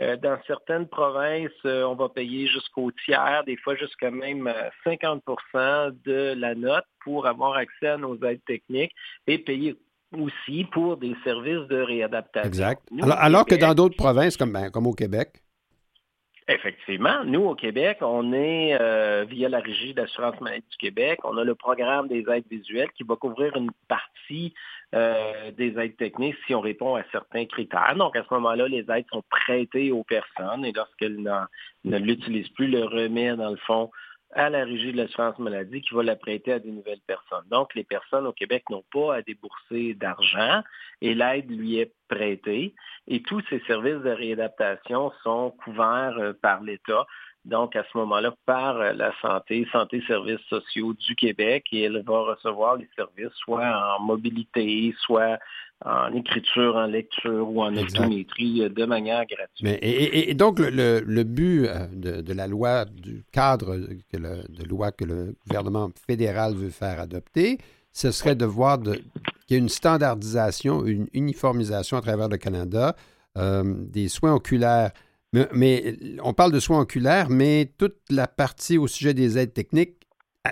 [0.00, 4.52] Euh, dans certaines provinces, euh, on va payer jusqu'au tiers, des fois jusqu'à même
[4.84, 8.92] 50% de la note pour avoir accès à nos aides techniques
[9.26, 9.76] et payer
[10.18, 12.48] aussi pour des services de réadaptation.
[12.48, 12.82] Exact.
[13.18, 15.42] alors, que dans d'autres provinces, comme, ben, comme au Québec?
[16.48, 17.24] Effectivement.
[17.24, 21.44] Nous, au Québec, on est, euh, via la Régie d'assurance maladie du Québec, on a
[21.44, 24.52] le programme des aides visuelles qui va couvrir une partie
[24.92, 27.94] euh, des aides techniques si on répond à certains critères.
[27.94, 31.22] Donc, à ce moment-là, les aides sont prêtées aux personnes et lorsqu'elles
[31.84, 33.92] ne l'utilisent plus, le remet, dans le fond,
[34.32, 37.44] à la Régie de l'assurance maladie qui va la prêter à des nouvelles personnes.
[37.50, 40.62] Donc, les personnes au Québec n'ont pas à débourser d'argent
[41.00, 42.74] et l'aide lui est prêtée.
[43.08, 47.06] Et tous ces services de réadaptation sont couverts euh, par l'État.
[47.44, 52.20] Donc, à ce moment-là, par la santé, santé services sociaux du Québec, et elle va
[52.20, 55.38] recevoir les services soit en mobilité, soit
[55.84, 59.78] en écriture, en lecture ou en optométrie euh, de manière gratuite.
[59.82, 61.86] et, donc, le, but euh,
[62.22, 67.58] de, la loi, du cadre de loi que le gouvernement fédéral veut faire adopter,
[67.92, 69.00] ce serait de voir qu'il
[69.50, 72.94] y ait une standardisation, une uniformisation à travers le Canada
[73.38, 74.90] euh, des soins oculaires.
[75.32, 79.99] mais, on parle de soins oculaires, mais toute la partie au sujet des aides techniques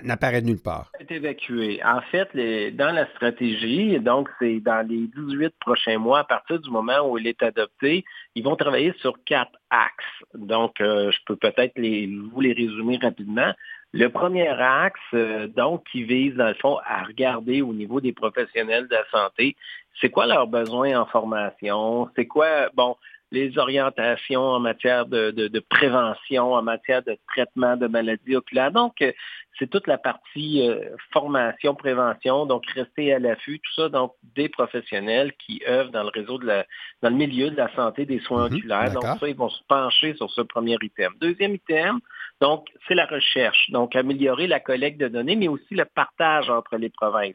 [0.03, 0.91] n'apparaît nulle part.
[1.01, 1.81] est évacué.
[1.85, 2.29] En fait,
[2.77, 7.19] dans la stratégie, donc c'est dans les 18 prochains mois, à partir du moment où
[7.19, 10.05] il est adopté, ils vont travailler sur quatre axes.
[10.35, 13.53] Donc, euh, je peux peut-être vous les résumer rapidement.
[13.93, 18.13] Le premier axe, euh, donc, qui vise, dans le fond, à regarder au niveau des
[18.13, 19.57] professionnels de la santé,
[20.01, 22.97] c'est quoi leurs besoins en formation, c'est quoi, bon,
[23.31, 28.73] les orientations en matière de, prévention, en matière de traitement de maladies oculaires.
[28.73, 29.13] Donc, euh,
[29.59, 34.49] c'est toute la partie euh, formation, prévention, donc rester à l'affût, tout ça, donc des
[34.49, 36.65] professionnels qui œuvrent dans le réseau de la,
[37.03, 38.93] dans le milieu de la santé des soins mhm, oculaires.
[38.93, 41.13] Donc, ça, ils vont se pencher sur ce premier item.
[41.21, 42.01] Deuxième item,
[42.41, 43.71] donc, c'est la recherche.
[43.71, 47.35] Donc, améliorer la collecte de données, mais aussi le partage entre les provinces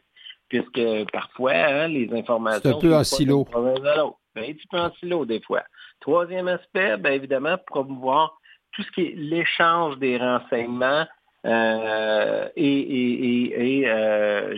[0.50, 2.62] puisque parfois, hein, les informations...
[2.62, 3.48] C'est un peu en silo.
[4.36, 5.64] Un petit peu en silo, des fois.
[6.04, 8.38] Troisième aspect, bien évidemment, promouvoir
[8.74, 11.08] tout ce qui est l'échange des renseignements
[11.46, 14.54] euh, et, et, euh,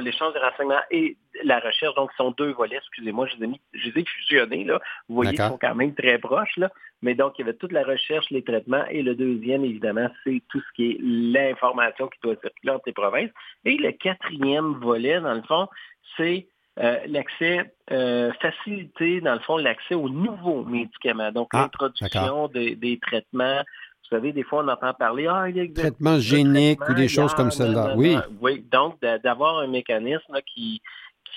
[0.00, 3.60] l'échange des renseignements et la recherche, donc, sont deux volets, excusez-moi, je les ai, mis,
[3.74, 4.80] je les ai fusionnés, là.
[5.08, 6.68] Vous voyez, ils sont quand même très proches, là.
[7.00, 10.42] Mais donc, il y avait toute la recherche, les traitements, et le deuxième, évidemment, c'est
[10.48, 13.30] tout ce qui est l'information qui doit circuler entre les provinces.
[13.64, 15.68] Et le quatrième volet, dans le fond,
[16.16, 16.48] c'est
[16.78, 21.32] euh, l'accès euh, facilité, dans le fond, l'accès aux nouveaux médicaments.
[21.32, 23.62] Donc, ah, l'introduction des, traitements
[24.10, 27.08] vous savez, des fois, on entend parler, ah, il y a traitement génique ou des
[27.08, 27.92] choses comme celle-là.
[27.94, 28.16] Oui.
[28.40, 30.80] Oui, donc d'avoir un mécanisme qui,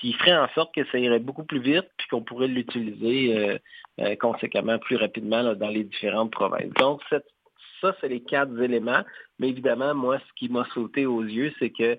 [0.00, 3.58] qui ferait en sorte que ça irait beaucoup plus vite, puis qu'on pourrait l'utiliser euh,
[4.00, 6.72] euh, conséquemment plus rapidement dans les différentes provinces.
[6.78, 9.02] Donc, ça, c'est les quatre éléments.
[9.38, 11.98] Mais évidemment, moi, ce qui m'a sauté aux yeux, c'est que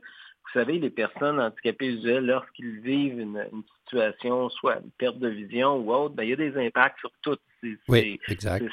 [0.53, 3.43] vous savez, les personnes handicapées visuelles, lorsqu'ils vivent une,
[3.83, 7.11] situation, soit une perte de vision ou autre, ben, il y a des impacts sur
[7.21, 7.77] toutes ces,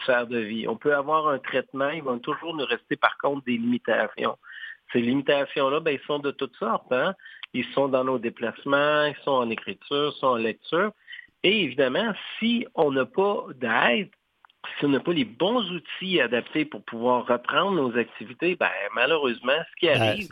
[0.03, 0.69] sphères de vie.
[0.69, 4.37] On peut avoir un traitement, il va toujours nous rester par contre des limitations.
[4.93, 6.93] Ces limitations-là, ben, ils sont de toutes sortes.
[6.93, 7.15] Hein.
[7.55, 10.93] Ils sont dans nos déplacements, ils sont en écriture, ils sont en lecture.
[11.43, 14.11] Et évidemment, si on n'a pas d'aide,
[14.79, 19.53] si on n'a pas les bons outils adaptés pour pouvoir reprendre nos activités, ben, malheureusement,
[19.71, 20.29] ce qui arrive,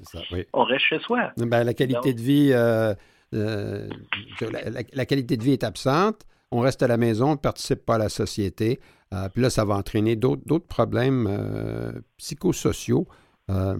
[0.52, 1.32] on reste chez soi.
[1.36, 2.94] Ben, la qualité de vie, euh,
[3.34, 3.88] euh,
[4.92, 6.26] la, qualité de vie est absente.
[6.50, 8.80] On reste à la maison, on ne participe pas à la société.
[9.12, 13.06] Euh, puis là, ça va entraîner d'autres problèmes psychosociaux
[13.50, 13.74] euh,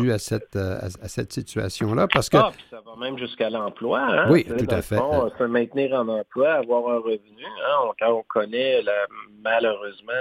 [0.00, 2.08] dû à cette, euh, à, cette situation-là.
[2.12, 2.36] Parce que.
[2.36, 4.00] Ah, ça va même jusqu'à l'emploi.
[4.00, 4.26] Hein?
[4.30, 4.96] Oui, tout à fait.
[4.96, 7.44] se maintenir en emploi, avoir un revenu.
[7.44, 7.90] Hein?
[7.98, 8.82] quand on connaît
[9.42, 10.12] malheureusement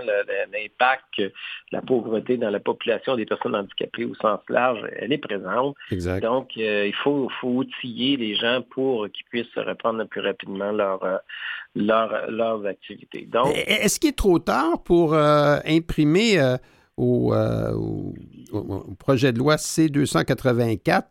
[0.54, 1.34] l'impact
[1.74, 5.76] la pauvreté dans la population des personnes handicapées au sens large, elle est présente.
[5.92, 6.24] Exact.
[6.24, 10.22] Donc, euh, il faut, faut outiller les gens pour qu'ils puissent se reprendre le plus
[10.22, 11.02] rapidement leur,
[11.76, 13.28] leur, leurs activités.
[13.30, 16.58] Donc, Est-ce qu'il est trop tard pour imprimer
[17.00, 21.04] euh, au, projet de loi C-284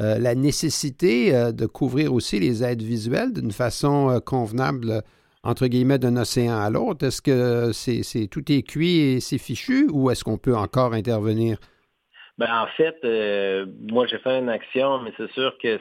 [0.00, 5.02] euh, la nécessité euh, de couvrir aussi les aides visuelles d'une façon convenable,
[5.42, 7.06] entre guillemets, d'un océan à l'autre.
[7.06, 11.58] Est-ce que c'est, tout est cuit et c'est fichu ou est-ce qu'on peut encore intervenir?
[12.38, 12.96] Ben, en fait,
[13.92, 15.78] moi, j'ai fait une action, mais c'est sûr que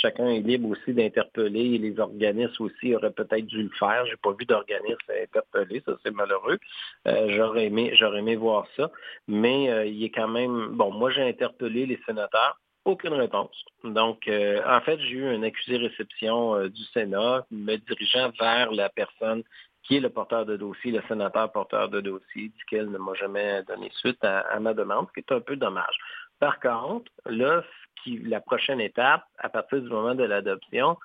[0.00, 1.78] chacun est libre aussi d'interpeller.
[1.78, 4.06] Les organismes aussi auraient peut-être dû le faire.
[4.06, 6.58] Je n'ai pas vu d'organisme interpeller, ça c'est malheureux.
[7.06, 8.90] Euh, j'aurais aimé, j'aurais aimé voir ça.
[9.28, 10.68] Mais euh, il est quand même.
[10.72, 12.58] Bon, moi j'ai interpellé les sénateurs.
[12.86, 13.62] Aucune réponse.
[13.84, 19.42] Donc, euh, en fait, j'ai eu une accusé-réception du Sénat me dirigeant vers la personne
[19.82, 23.62] qui est le porteur de dossier, le sénateur porteur de dossier, duquel ne m'a jamais
[23.64, 25.96] donné suite à, à, ma demande, ce qui est un peu dommage.
[26.38, 27.62] Par contre, là,
[28.06, 30.96] la prochaine étape, à partir du moment de l'adoption,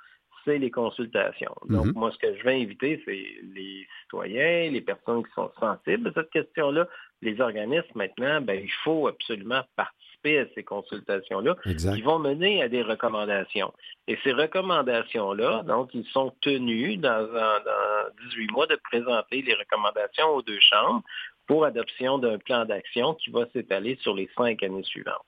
[0.46, 1.56] c'est les consultations.
[1.68, 1.94] Donc, mhm.
[1.96, 3.26] moi, ce que je vais inviter, c'est
[3.56, 6.88] les citoyens, les personnes qui sont sensibles à cette question-là,
[7.22, 12.70] les organismes maintenant, ben, il faut absolument participer à ces consultations-là qui vont mener à
[12.70, 13.74] des recommandations.
[14.08, 20.28] Et ces recommandations-là, donc, ils sont tenus dans, dans 18 mois de présenter les recommandations
[20.30, 21.04] aux deux chambres
[21.48, 25.26] pour adoption d'un plan d'action qui va s'étaler sur les cinq années suivantes.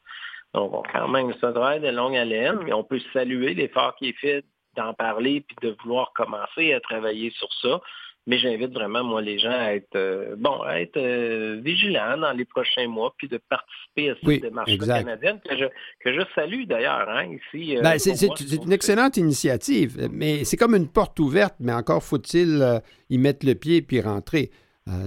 [0.54, 4.20] Donc, quand même, ça travail de longue haleine, mais on peut saluer l'effort qui est
[4.20, 4.44] fait
[4.76, 7.82] d'en parler puis de vouloir commencer à travailler sur ça.
[8.28, 12.34] Mais j'invite vraiment, moi, les gens à être, euh, bon, à être euh, vigilants dans
[12.34, 15.64] les prochains mois, puis de participer à cette démarche canadienne que je,
[16.02, 17.78] que je salue d'ailleurs, hein, ici.
[17.78, 18.22] Euh, ben, c'est
[18.66, 23.56] une excellente initiative, mais c'est comme une porte ouverte, mais encore faut-il y mettre le
[23.56, 24.52] pied puis rentrer.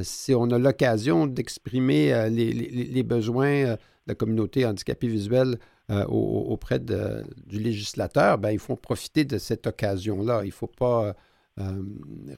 [0.02, 3.76] si on a l'occasion d'exprimer les, les, besoins
[4.06, 5.56] la communauté handicapée visuelle
[6.08, 10.42] auprès de, du législateur, ben, il faut profiter de cette occasion-là.
[10.44, 11.16] Il ne faut pas
[11.60, 11.82] euh,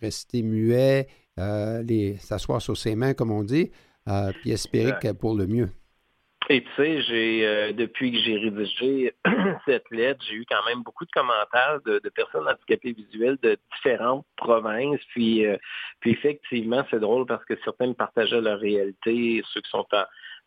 [0.00, 1.06] rester muet,
[1.38, 3.70] euh, s'asseoir sur ses mains, comme on dit,
[4.08, 5.68] euh, puis espérer que pour le mieux.
[6.50, 9.14] Et tu sais, j'ai depuis que j'ai rédigé
[9.66, 14.26] cette lettre, j'ai eu quand même beaucoup de commentaires de, personnes handicapées visuelles de différentes
[14.36, 15.00] provinces.
[15.10, 15.44] Puis,
[16.00, 19.86] puis effectivement, c'est drôle parce que certains partageaient leur réalité, ceux qui sont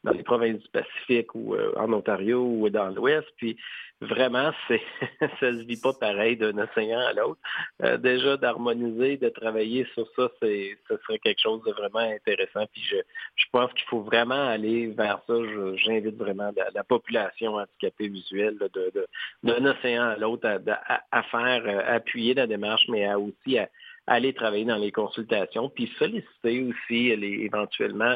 [0.06, 3.28] dans les provinces du Pacifique ou en Ontario ou dans l'Ouest.
[3.38, 3.58] Puis
[4.01, 4.82] vraiment, c'est
[5.39, 7.39] ça se vit pas pareil d'un océan à l'autre.
[7.84, 12.66] Euh, déjà, d'harmoniser, de travailler sur ça, c'est ce serait quelque chose de vraiment intéressant.
[12.72, 12.97] Puis je,
[13.36, 15.34] je pense qu'il faut vraiment aller vers ça.
[15.76, 19.08] J'invite vraiment la, population handicapée visuelle de,
[19.43, 23.70] d'un océan à l'autre à, faire euh, appuyer la démarche, mais à aussi à,
[24.08, 28.16] aller travailler dans les consultations, puis solliciter aussi les, éventuellement euh,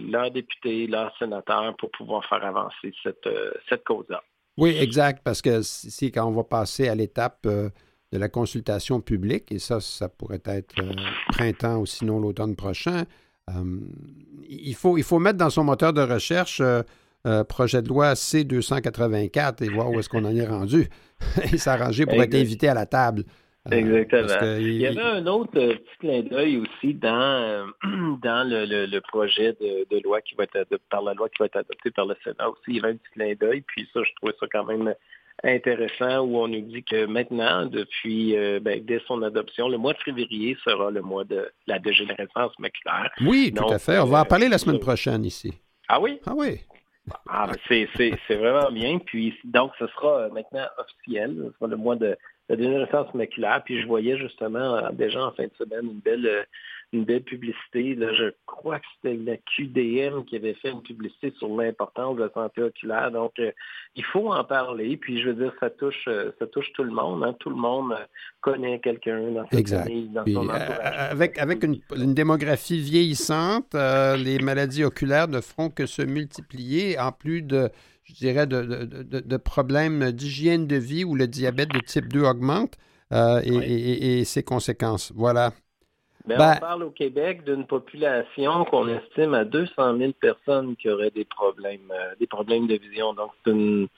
[0.00, 3.28] leurs députés, leurs sénateurs pour pouvoir faire avancer cette,
[3.68, 4.22] cette cause-là.
[4.58, 7.70] Oui, exact, parce que c'est quand on va passer à l'étape euh,
[8.12, 10.92] de la consultation publique, et ça, ça pourrait être euh,
[11.28, 13.04] printemps ou sinon l'automne prochain,
[13.50, 13.78] euh,
[14.48, 16.60] il, faut, il faut mettre dans son moteur de recherche
[17.48, 20.88] projet de loi C284 et voir où est-ce qu'on en est rendu
[21.52, 23.24] et s'arranger pour être invité à la table.
[23.72, 24.56] Euh, Exactement.
[24.58, 27.64] il y avait un autre euh, petit clin d'œil aussi dans, euh,
[28.22, 31.56] dans le, projet de, loi qui va être adopté par la loi qui va être
[31.56, 32.62] adoptée par le Sénat aussi.
[32.68, 34.94] Il y avait un petit clin d'œil, puis ça, je trouvais ça quand même
[35.44, 39.98] intéressant où on nous dit que maintenant, depuis ben, dès son adoption, le mois de
[39.98, 43.10] février sera le mois de la dégénérescence maculaire.
[43.20, 43.98] Oui, tout à fait.
[43.98, 45.52] On va en parler la semaine prochaine ici.
[45.88, 46.18] Ah oui?
[46.26, 46.58] Ah oui.
[47.28, 48.98] Ah, ben, c'est vraiment bien.
[48.98, 51.36] Puis donc, ce sera maintenant officiel.
[51.36, 52.16] Ce sera le mois de
[52.48, 53.62] la dégénérescence maculaire.
[53.64, 56.42] Puis je voyais justement euh, déjà en fin de semaine une belle, euh,
[56.92, 57.94] une belle publicité.
[57.94, 62.22] Là, je crois que c'était la QDM qui avait fait une publicité sur l'importance de
[62.22, 63.10] la santé oculaire.
[63.10, 63.52] Donc, euh,
[63.96, 64.96] il faut en parler.
[64.96, 67.22] Puis je veux dire, ça touche, ça touche tout le monde.
[67.22, 67.34] Hein.
[67.38, 67.94] Tout le monde
[68.40, 71.10] connaît quelqu'un dans sa famille, dans son entourage.
[71.10, 77.12] avec avec une, une démographie vieillissante, les maladies oculaires ne feront que se multiplier en
[77.12, 77.70] plus de
[78.08, 82.74] je dirais, de, problèmes d'hygiène de vie où le diabète de type 2 augmente
[83.12, 85.12] euh, et, ses conséquences.
[85.14, 85.52] Voilà.
[86.26, 90.90] Ben, on ben parle au Québec d'une population qu'on estime à 200 000 personnes qui
[90.90, 93.14] auraient des problèmes, euh, des problèmes de vision.
[93.14, 93.88] Donc, c'est une,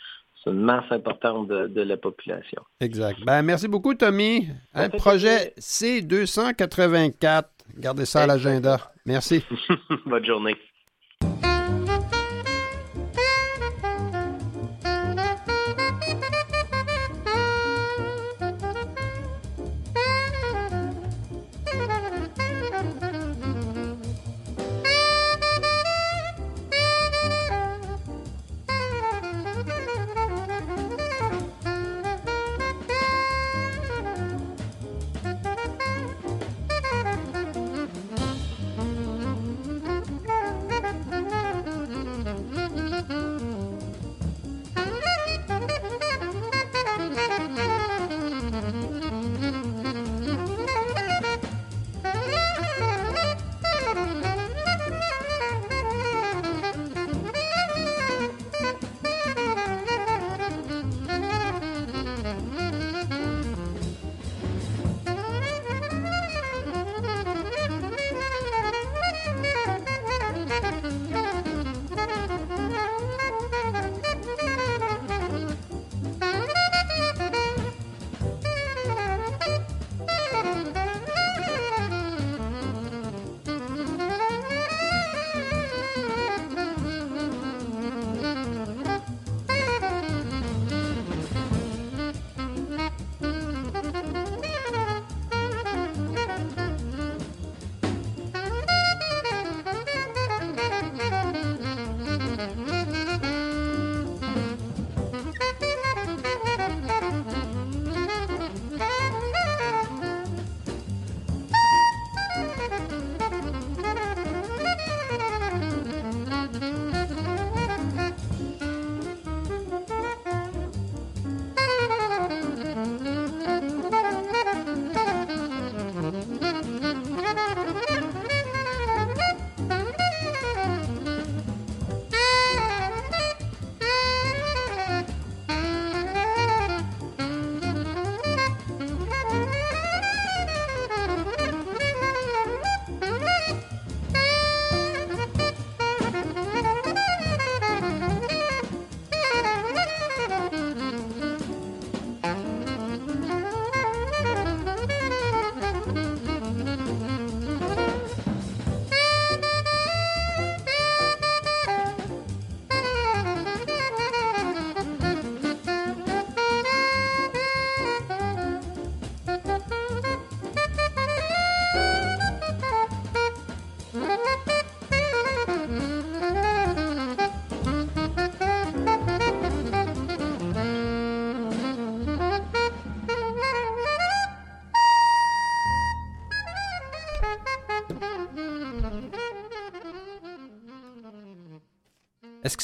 [0.46, 2.62] masse importante de, la population.
[2.80, 3.20] Exact.
[3.26, 4.48] Ben, merci beaucoup, Tommy.
[4.74, 7.44] Un projet C284.
[7.76, 8.78] Gardez ça à l'agenda.
[9.04, 9.44] Merci.
[10.06, 10.56] Bonne journée.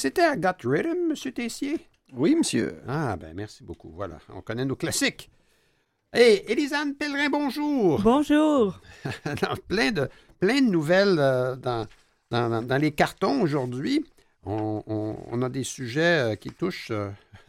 [0.07, 1.32] C'était à Got Rhythm, M.
[1.32, 1.80] Tessier?
[2.12, 2.80] Oui, monsieur.
[2.86, 3.90] Ah, ben merci beaucoup.
[3.90, 5.28] Voilà, on connaît nos classiques.
[6.14, 8.00] Hé, hey, Élisane Pellerin, bonjour.
[8.02, 8.80] Bonjour.
[9.68, 11.88] plein, de, plein de nouvelles euh, dans,
[12.30, 14.07] dans, dans, les cartons aujourd'hui.
[14.44, 17.11] On, on, on, a des sujets euh, qui touchent euh,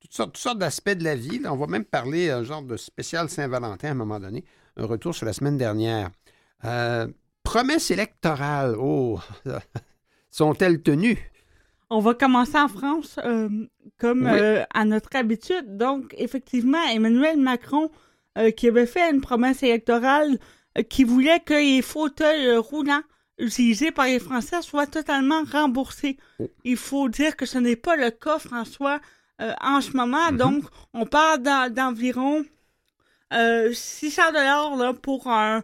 [0.00, 1.38] toutes sortes, toutes sortes d'aspects de la vie.
[1.38, 1.52] Là.
[1.52, 4.44] On va même parler un genre de spécial Saint-Valentin à un moment donné.
[4.76, 6.10] Un retour sur la semaine dernière.
[6.64, 7.06] Euh,
[7.44, 9.20] promesses électorales, oh,
[10.32, 11.31] sont-elles tenues?
[11.94, 13.50] On va commencer en France euh,
[13.98, 14.30] comme oui.
[14.32, 15.76] euh, à notre habitude.
[15.76, 17.90] Donc, effectivement, Emmanuel Macron,
[18.38, 20.38] euh, qui avait fait une promesse électorale
[20.88, 23.02] qui voulait que les fauteuils roulants
[23.38, 26.16] utilisés par les Français soient totalement remboursés.
[26.38, 26.48] Oh.
[26.64, 28.98] Il faut dire que ce n'est pas le cas, François,
[29.60, 30.30] en ce moment.
[30.30, 30.36] Mm -hmm.
[30.38, 30.64] Donc,
[30.94, 31.42] on parle
[31.74, 32.42] d'environ
[33.30, 35.62] 600 dollars pour un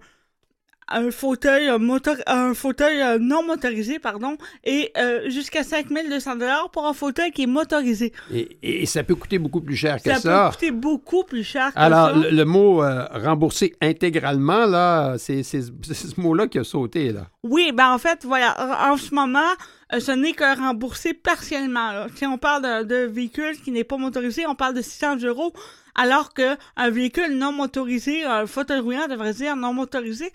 [0.91, 6.71] un fauteuil, un, motor, un fauteuil euh, non motorisé, pardon, et euh, jusqu'à 5200 dollars
[6.71, 8.13] pour un fauteuil qui est motorisé.
[8.33, 10.21] Et, et, ça peut coûter beaucoup plus cher que ça.
[10.21, 12.15] Ça peut coûter beaucoup plus cher que Alors, ça.
[12.17, 17.27] le, le mot euh, rembourser intégralement, là, c'est ce mot-là qui a sauté, là.
[17.43, 19.49] Oui, ben en fait, voilà, en ce moment,
[19.97, 21.93] ce n'est que remboursé partiellement.
[21.93, 22.07] Là.
[22.15, 25.53] Si on parle de, de véhicule qui n'est pas motorisé, on parle de 600 euros,
[25.95, 30.31] alors qu'un véhicule non motorisé, un fauteuil roulant, devrait dire non motorisé,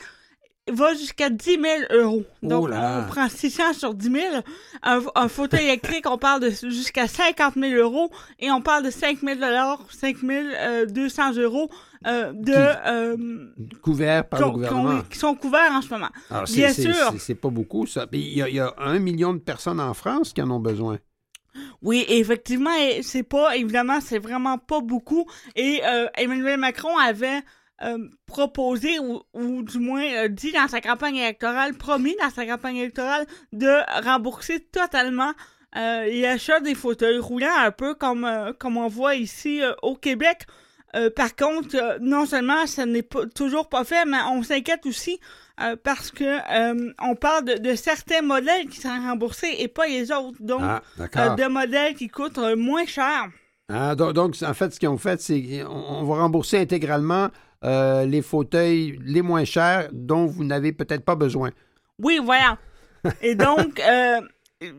[0.72, 2.24] va jusqu'à 10 000 euros.
[2.42, 4.26] Donc, oh on prend 600 sur 10 000.
[4.82, 8.10] Un, un fauteuil électrique, on parle de jusqu'à 50 000 euros
[8.40, 9.40] et on parle de 5 000
[9.90, 10.18] 5
[10.88, 11.70] 200 euros
[12.06, 12.54] euh, de...
[12.54, 13.48] Euh,
[13.82, 15.02] couverts par le gouvernement.
[15.10, 16.10] Qui sont couverts en ce moment.
[16.30, 17.14] Alors, Bien sûr.
[17.20, 18.08] C'est pas beaucoup, ça.
[18.12, 20.60] Il y, a, il y a un million de personnes en France qui en ont
[20.60, 21.00] besoin.
[21.82, 25.26] Oui, effectivement, c'est pas, évidemment, c'est vraiment pas beaucoup.
[25.56, 27.42] Et euh, Emmanuel Macron avait
[27.84, 32.46] euh, proposé ou, ou, du moins euh, dit dans sa campagne électorale, promis dans sa
[32.46, 35.34] campagne électorale de rembourser totalement
[35.76, 40.46] euh, l'achat des fauteuils roulants, un peu comme, comme on voit ici au Québec.
[41.16, 45.20] par contre, non seulement ça n'est pas, toujours pas fait, mais on s'inquiète aussi
[45.84, 46.38] parce que
[47.02, 50.38] on parle de, de, certains modèles qui sont remboursés et pas les autres.
[50.40, 53.30] Donc, ah, de modèles qui coûtent moins cher.
[53.70, 57.30] Ah, donc, donc, en fait, ce qu'ils ont fait, c'est on va rembourser intégralement
[57.64, 61.52] euh, les fauteuils les moins chers dont vous n'avez peut-être pas besoin.
[62.00, 62.58] Oui, voilà.
[63.22, 64.22] Et donc, euh,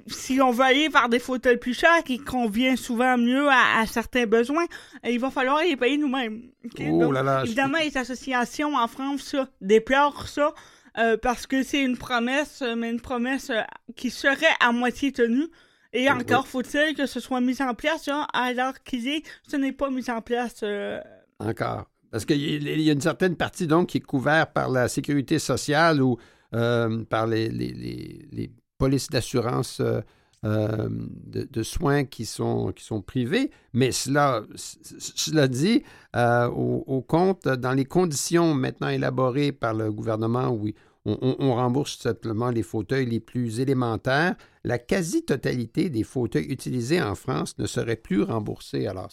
[0.07, 3.87] si on veut aller vers des fauteuils plus chers qui conviennent souvent mieux à, à
[3.87, 4.65] certains besoins,
[5.05, 6.51] il va falloir les payer nous-mêmes.
[6.67, 6.91] Okay?
[6.91, 10.55] Oh là évidemment, les associations en France ça, déplorent ça.
[10.97, 13.51] Euh, parce que c'est une promesse, mais une promesse
[13.97, 15.49] qui serait à moitié tenue.
[15.93, 19.73] Et encore faut-il que ce soit mis en place, hein, alors qu'il est, ce n'est
[19.73, 20.61] pas mis en place.
[20.63, 21.01] Euh...
[21.39, 21.87] Encore.
[22.15, 26.01] Parce qu'il y a une certaine partie donc qui est couverte par la sécurité sociale
[26.01, 26.17] ou
[26.55, 30.01] euh, par les, polices d'assurance euh,
[30.45, 30.89] euh,
[31.27, 35.83] de, soins qui sont, qui sont privées, mais cela, cela dit,
[36.15, 40.69] au, compte, dans les conditions maintenant élaborées par le gouvernement où
[41.07, 47.59] on, rembourse simplement les fauteuils les plus élémentaires, la quasi-totalité des fauteuils utilisés en France
[47.59, 48.87] ne serait plus remboursée.
[48.87, 49.11] Alors,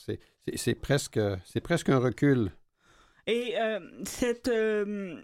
[0.56, 1.20] c'est presque,
[1.64, 2.52] presque un recul.
[3.28, 5.22] Et euh, cette, euh,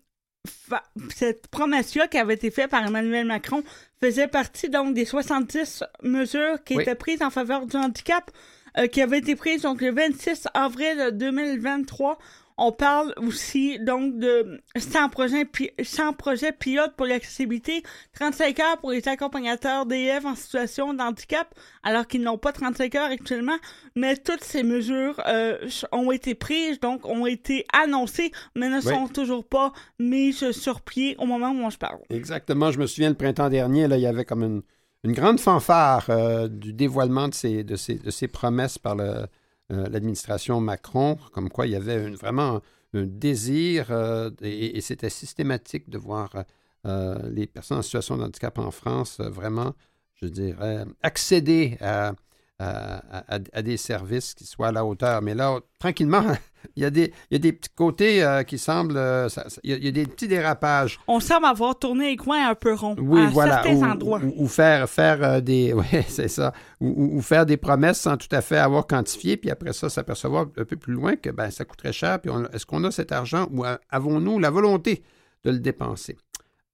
[1.09, 3.63] cette promesse-là qui avait été faite par Emmanuel Macron
[4.01, 6.83] faisait partie donc des 70 mesures qui oui.
[6.83, 8.29] étaient prises en faveur du handicap,
[8.77, 12.17] euh, qui avaient été prises donc le 26 avril 2023.
[12.59, 15.47] On parle aussi donc de 100 projets,
[15.81, 17.83] 100 projets pilotes pour l'accessibilité,
[18.13, 21.53] 35 heures pour les accompagnateurs d'élèves en situation de handicap,
[21.83, 23.57] alors qu'ils n'ont pas 35 heures actuellement.
[23.95, 25.57] Mais toutes ces mesures euh,
[25.91, 28.81] ont été prises, donc ont été annoncées, mais ne oui.
[28.81, 31.99] sont toujours pas mises sur pied au moment où on se parle.
[32.09, 32.71] Exactement.
[32.71, 34.63] Je me souviens le printemps dernier, là, il y avait comme une,
[35.03, 39.27] une grande fanfare euh, du dévoilement de ces, de, ces, de ces promesses par le
[39.71, 42.61] euh, l'administration Macron, comme quoi il y avait vraiment
[42.93, 46.45] un, désir euh, et, et c'était systématique de voir
[46.85, 49.73] euh, les personnes en situation de handicap en France vraiment,
[50.15, 52.13] je dirais, accéder à,
[52.59, 55.21] à, à, à, des services qui soient à la hauteur.
[55.21, 56.23] Mais là, tranquillement,
[56.75, 58.97] il y a des, il y a des petits côtés euh, qui semblent.
[58.97, 60.99] Euh, ça, il, y a, il, y a, des petits dérapages.
[61.07, 64.19] On semble avoir tourné les coins un peu ronds oui, à voilà, certains ou, endroits.
[64.23, 65.73] Ou, ou faire, faire euh, des.
[65.77, 66.53] Oui, c'est ça.
[66.81, 70.47] Ou, ou, faire des promesses sans tout à fait avoir quantifié, puis après ça, s'apercevoir
[70.57, 72.19] un peu plus loin que ben, ça coûterait cher.
[72.19, 75.03] Puis est-ce qu'on a cet argent ou avons-nous la volonté
[75.43, 76.17] de le dépenser?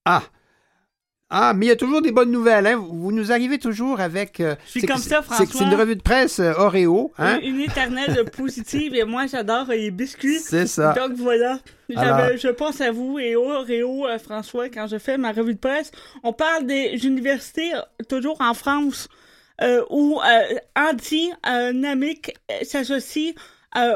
[0.06, 0.24] Ah!
[1.36, 2.68] Ah, mais il y a toujours des bonnes nouvelles.
[2.68, 2.76] Hein?
[2.76, 4.40] Vous nous arrivez toujours avec.
[4.40, 5.48] Euh, je suis comme ça, François.
[5.52, 7.12] C'est une revue de presse euh, Oreo.
[7.18, 7.40] Hein?
[7.42, 10.40] Une, une éternelle positive et moi, j'adore les biscuits.
[10.40, 10.94] C'est ça.
[10.94, 11.58] Donc voilà.
[11.96, 12.38] Alors...
[12.38, 15.92] Je pense à vous et Oreo, euh, François, quand je fais ma revue de presse.
[16.22, 17.72] On parle des universités,
[18.08, 19.10] toujours en France.
[19.90, 20.20] où
[20.76, 23.34] Anti-Namic s'associe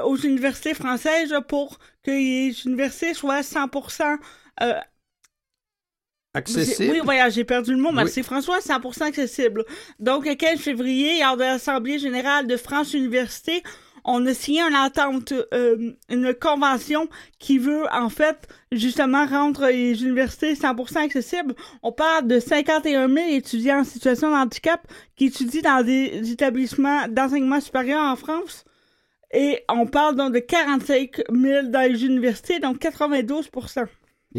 [0.06, 4.18] aux universités françaises pour que les universités soient 100%
[6.38, 6.92] Accessible.
[6.94, 7.92] Oui, voilà, j'ai perdu le mot.
[7.92, 9.66] Merci François, 100% accessible.
[10.00, 13.64] Donc, le 15 février, lors de l'Assemblée générale de France Université,
[14.06, 17.10] on a signé une entente, euh, une convention
[17.40, 21.56] qui veut, en fait, justement rendre les universités 100% accessibles?
[21.84, 27.08] On parle de 51 000 étudiants en situation de handicap qui étudient dans des établissements
[27.10, 28.64] d'enseignement supérieur en France.
[29.34, 33.50] Et on parle donc de 45 000 dans les universités, donc 92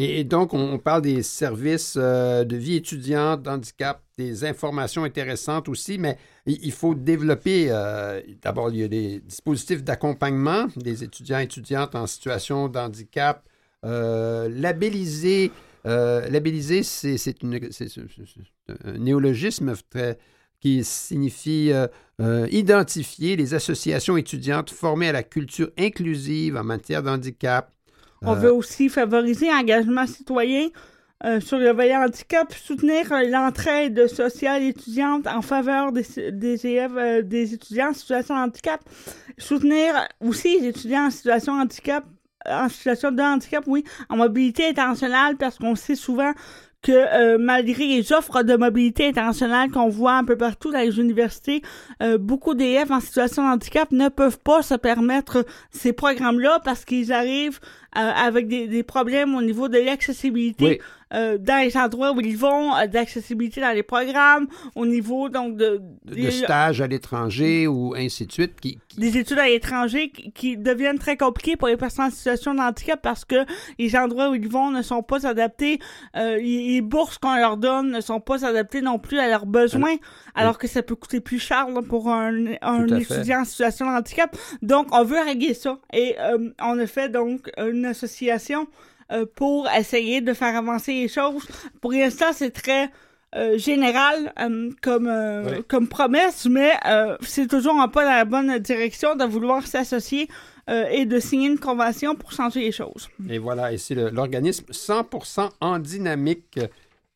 [0.01, 5.99] et, donc, on, parle des services euh, de vie étudiante, d'handicap, des informations intéressantes aussi,
[5.99, 11.45] mais il, faut développer, euh, d'abord, il y a des dispositifs d'accompagnement des étudiants et
[11.45, 13.45] étudiantes en situation d'handicap,
[13.85, 15.51] euh, labelliser,
[15.85, 19.75] labelliser, c'est un néologisme
[20.61, 21.73] qui signifie
[22.21, 27.73] identifier les associations étudiantes formées à la culture inclusive en matière d'handicap,
[28.23, 30.69] on veut aussi favoriser l'engagement citoyen
[31.25, 36.97] euh, sur le volet handicap, soutenir euh, l'entraide sociale étudiante en faveur des, des élèves,
[36.97, 38.81] euh, des étudiants en situation de handicap,
[39.37, 42.05] soutenir aussi les étudiants en situation de handicap,
[42.47, 46.31] en situation de handicap, oui, en mobilité internationale, parce qu'on sait souvent
[46.83, 51.61] que malgré les offres de mobilité internationale qu'on voit un peu partout dans les universités,
[52.21, 57.13] beaucoup d'élèves en situation de handicap ne peuvent pas se permettre ces programmes-là parce qu'ils
[57.13, 57.59] arrivent
[57.93, 60.81] avec des, des, problèmes au niveau de l'accessibilité
[61.15, 65.57] euh, dans les endroits où ils vont, euh, d'accessibilité dans les programmes, au niveau donc
[65.57, 65.81] de...
[66.05, 68.61] De, stages à l'étranger ou ainsi de suite.
[68.61, 72.61] Qui, Des études à l'étranger qui, deviennent très compliquées pour les personnes en situation de
[72.61, 73.47] handicap parce que
[73.79, 75.79] les endroits où ils vont ne sont pas adaptés,
[76.17, 79.97] euh, les, bourses qu'on leur donne ne sont pas adaptées non plus à leurs besoins,
[80.35, 84.37] alors, que ça peut coûter plus cher pour un, un étudiant en situation de handicap.
[84.63, 85.79] Donc, on veut régler ça.
[85.93, 86.17] Et
[86.61, 88.67] on a fait donc une association
[89.11, 91.49] euh, pour essayer de faire avancer les choses.
[91.81, 92.91] Pour l'instant, c'est très
[93.35, 95.11] euh, général euh, comme,
[95.67, 96.73] comme promesse, mais
[97.23, 100.29] c'est toujours un pas dans la bonne direction de vouloir s'associer
[100.91, 103.09] et de signer une convention pour changer les choses.
[103.31, 106.61] Et voilà, et c'est l'organisme 100% en dynamique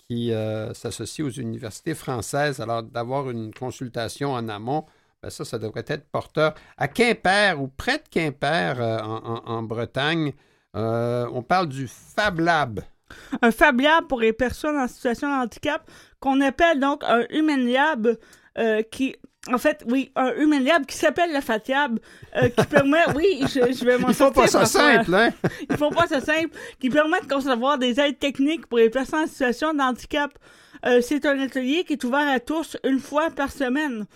[0.08, 0.32] qui
[0.72, 2.60] s'associe aux universités françaises.
[2.60, 4.86] Alors, d'avoir une consultation en amont,
[5.22, 6.54] ben ça, ça devrait être porteur.
[6.78, 10.32] À Quimper ou près de Quimper, en, en, Bretagne,
[10.74, 12.80] euh, on parle du Fab Lab.
[13.42, 17.66] Un Fab Lab pour les personnes en situation de handicap, qu'on appelle donc un Human
[17.66, 18.16] Lab,
[18.58, 19.16] euh, qui
[19.52, 21.98] en fait, oui, un Human Lab qui s'appelle le FATIAB,
[22.36, 25.30] euh, qui permet, oui, je, vais m'en Ils font pas ça simple, hein?
[25.68, 29.24] Ils font pas ça simple, qui permet de concevoir des aides techniques pour les personnes
[29.24, 30.32] en situation de handicap.
[31.00, 34.06] c'est un atelier qui est ouvert à tous une fois par semaine.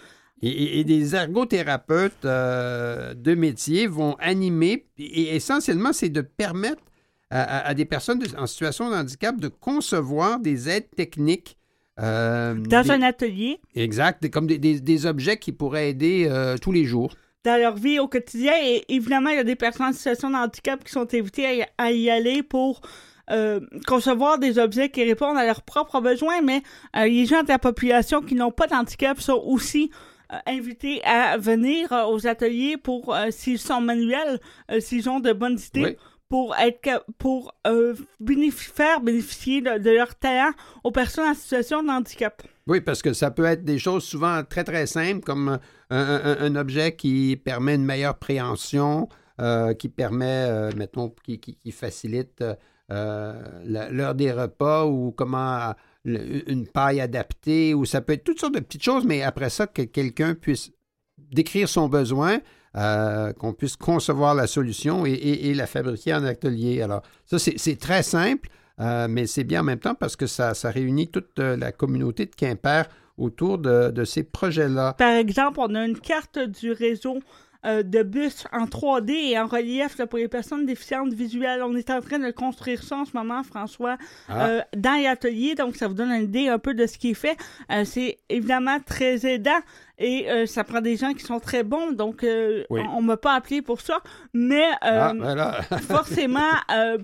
[0.47, 6.82] Et, des ergothérapeutes euh, de métier vont animer, et essentiellement, c'est de permettre
[7.30, 11.57] à, des personnes en situation de handicap de concevoir des aides techniques.
[11.99, 13.59] Euh, Dans un atelier?
[13.74, 17.12] Exact, comme des, objets qui pourraient aider euh, tous les jours.
[17.42, 18.53] Dans leur vie au quotidien.
[18.62, 21.90] Et évidemment, il y a des personnes en situation de handicap qui sont invitées à,
[21.90, 22.80] y aller pour
[23.88, 26.62] concevoir des objets qui répondent à leurs propres besoins, mais
[26.94, 29.90] les gens de la population qui n'ont pas d'handicap sont aussi
[30.47, 34.41] invités à venir euh, aux ateliers pour, euh, s'ils sont manuels,
[34.81, 35.97] s'ils ont de bonnes idées.
[36.29, 37.55] pour être pour
[38.51, 40.51] faire bénéficier de, leur talent
[40.83, 42.43] aux personnes en situation de handicap.
[42.66, 45.61] Oui, parce que ça peut être des choses souvent très, très simples, comme
[45.91, 49.09] un, objet qui permet une meilleure préhension,
[49.79, 52.43] qui permet, mettons, qui, qui facilite
[52.89, 55.74] l'heure des repas ou comment
[56.07, 59.67] une paille adaptée, ou ça peut être toutes sortes de petites choses, mais après ça,
[59.67, 60.71] que quelqu'un puisse
[61.19, 62.39] décrire son besoin,
[62.77, 66.83] euh, qu'on puisse concevoir la solution et, la fabriquer en atelier.
[66.83, 68.51] Alors, ça, c'est très simple,
[68.81, 71.73] euh, mais c'est bien en même temps parce que ça, ça réunit toute euh, la
[71.73, 72.85] communauté de Quimper
[73.17, 74.93] autour de, de ces projets-là.
[74.93, 77.21] Par exemple, on a une carte du réseau
[77.67, 81.62] euh, de bus en 3D et en relief pour les personnes déficientes visuelles.
[81.62, 83.97] On est en train de construire ça en ce moment, François,
[84.29, 84.47] ah.
[84.47, 85.55] euh, dans l'atelier.
[85.55, 87.37] Donc, ça vous donne une idée un peu de ce qui est fait.
[87.73, 89.59] Euh, c'est évidemment très aidant
[89.99, 91.93] et ça prend des gens qui sont très bons.
[91.93, 94.01] Donc, on, ne m'a pas appelé pour ça.
[94.35, 95.53] Mais ah, ben
[95.89, 96.53] forcément,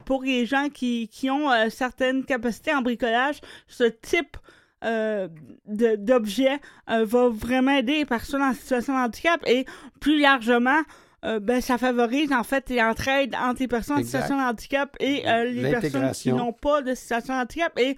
[0.04, 4.36] pour les gens qui, qui ont certaines capacités en bricolage, ce type
[4.84, 5.28] euh,
[5.66, 6.60] d'objets
[6.90, 9.64] euh, va vraiment aider les personnes en situation de handicap et
[10.00, 10.80] plus largement,
[11.24, 15.22] euh, ben, ça favorise en fait l'entraide entre les personnes en situation de handicap et
[15.52, 17.96] les personnes qui n'ont pas de situation de handicap et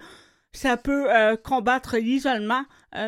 [0.51, 1.07] ça peut
[1.43, 2.63] combattre l'isolement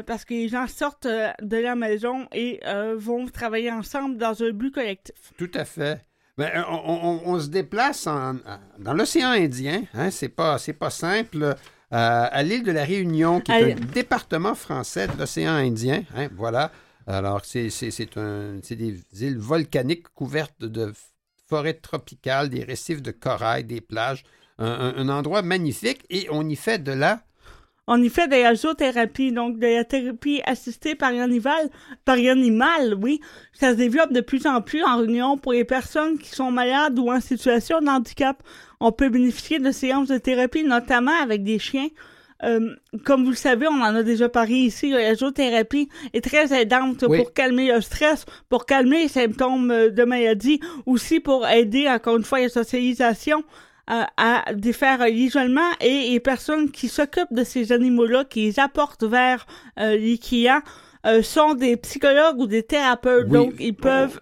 [0.05, 2.59] parce que les gens sortent de la maison et
[2.95, 5.34] vont travailler ensemble dans un but collectif.
[5.38, 6.03] Tout à fait.
[6.38, 9.84] Ben, on, se déplace dans l'océan Indien.
[9.93, 11.55] Hein, c'est pas, pas simple.
[11.91, 16.03] À l'île de la Réunion, qui est un département français de l'océan Indien.
[16.15, 16.71] Hein, voilà.
[17.07, 20.91] Alors, c'est des îles volcaniques couvertes de
[21.47, 24.23] forêts tropicales, des récifs de corail, des plages.
[24.59, 27.21] Un, endroit magnifique et on y fait de la
[27.89, 31.69] on y fait de la zoothérapie, donc de la thérapie assistée par l'animal,
[32.03, 33.21] par l'animal, oui.
[33.53, 36.99] Ça se développe de plus en plus en réunion pour les personnes qui sont malades
[36.99, 38.43] ou en situation de handicap.
[38.80, 41.89] On peut bénéficier de séances de thérapie, notamment avec des chiens.
[42.43, 46.53] Euh, comme vous le savez, on en a déjà parlé ici, la zoothérapie est très
[46.53, 51.89] aidante pour calmer le stress, pour calmer les symptômes euh, de maladie, aussi pour aider,
[51.89, 53.43] encore une fois, la socialisation
[53.89, 59.05] euh, à défaire l'isolement et les personnes qui s'occupent de ces animaux-là, qui les apportent
[59.05, 59.47] vers
[59.78, 60.61] les clients,
[61.21, 64.19] sont des psychologues ou des thérapeutes, donc ils peuvent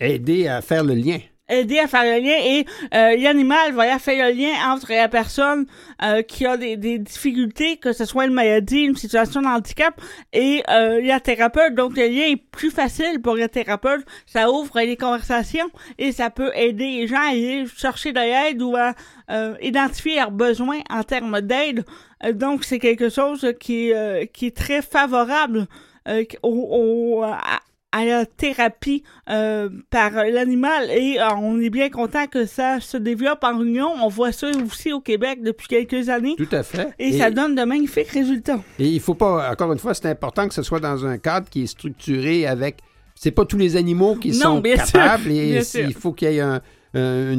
[0.00, 4.28] aider à faire le lien aider à faire le lien et euh, l'animal va faire
[4.28, 5.66] le lien entre la personne
[6.02, 10.00] euh, qui a des, difficultés, que ce soit une maladie, une situation de handicap,
[10.32, 11.74] et euh, la thérapeute.
[11.74, 14.04] Donc le lien est plus facile pour le thérapeute.
[14.26, 18.62] Ça ouvre les conversations et ça peut aider les gens à aller chercher de l'aide
[18.62, 18.94] ou à
[19.30, 21.84] euh, identifier leurs besoins en termes d'aide.
[22.32, 23.92] donc c'est quelque chose qui,
[24.32, 25.66] qui est très favorable
[26.42, 27.60] au, au, à
[28.00, 33.44] la thérapie euh, par l'animal et euh, on est bien content que ça se développe
[33.44, 33.90] en Union.
[34.02, 36.34] On voit ça aussi au Québec depuis quelques années.
[36.36, 36.92] Tout à fait.
[36.98, 38.60] Et, ça donne de magnifiques résultats.
[38.78, 41.48] Et il faut pas, encore une fois, c'est important que ce soit dans un cadre
[41.48, 42.78] qui est structuré avec.
[43.14, 46.60] C'est pas tous les animaux qui sont capables et il faut qu'il y ait un,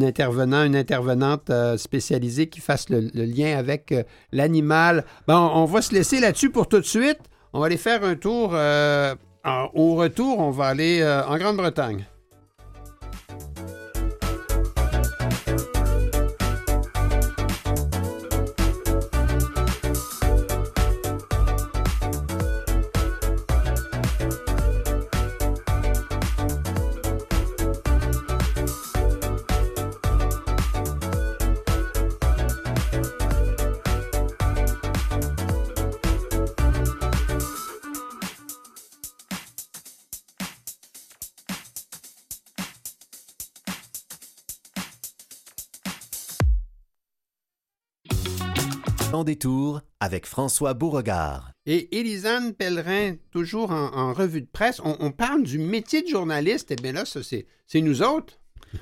[0.02, 3.94] intervenant, une intervenante euh, spécialisée qui fasse le, lien avec
[4.32, 5.04] l'animal.
[5.28, 7.20] Bon, on va se laisser là-dessus pour tout de suite.
[7.54, 8.56] On va aller faire un tour
[9.74, 12.06] au retour, on va aller euh, en Grande-Bretagne.
[49.24, 51.52] Détour avec François Beauregard.
[51.66, 56.72] Et Élisane Pellerin, toujours en, revue de presse, on, parle du métier de journaliste.
[56.72, 57.46] Eh bien là, ça, c'est,
[57.82, 58.34] nous autres.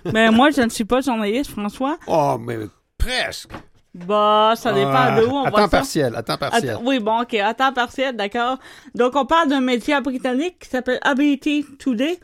[0.06, 1.98] Mais ben, moi, je ne suis pas journaliste, François.
[2.08, 2.58] Oh, mais
[2.98, 3.52] presque.
[3.94, 6.78] Bah, ça dépend ah, de où on à temps partiel, à temps partiel.
[6.84, 8.58] oui, bon, OK, à temps partiel, d'accord.
[8.96, 12.20] Donc, on parle d'un métier britannique qui s'appelle Ability Today,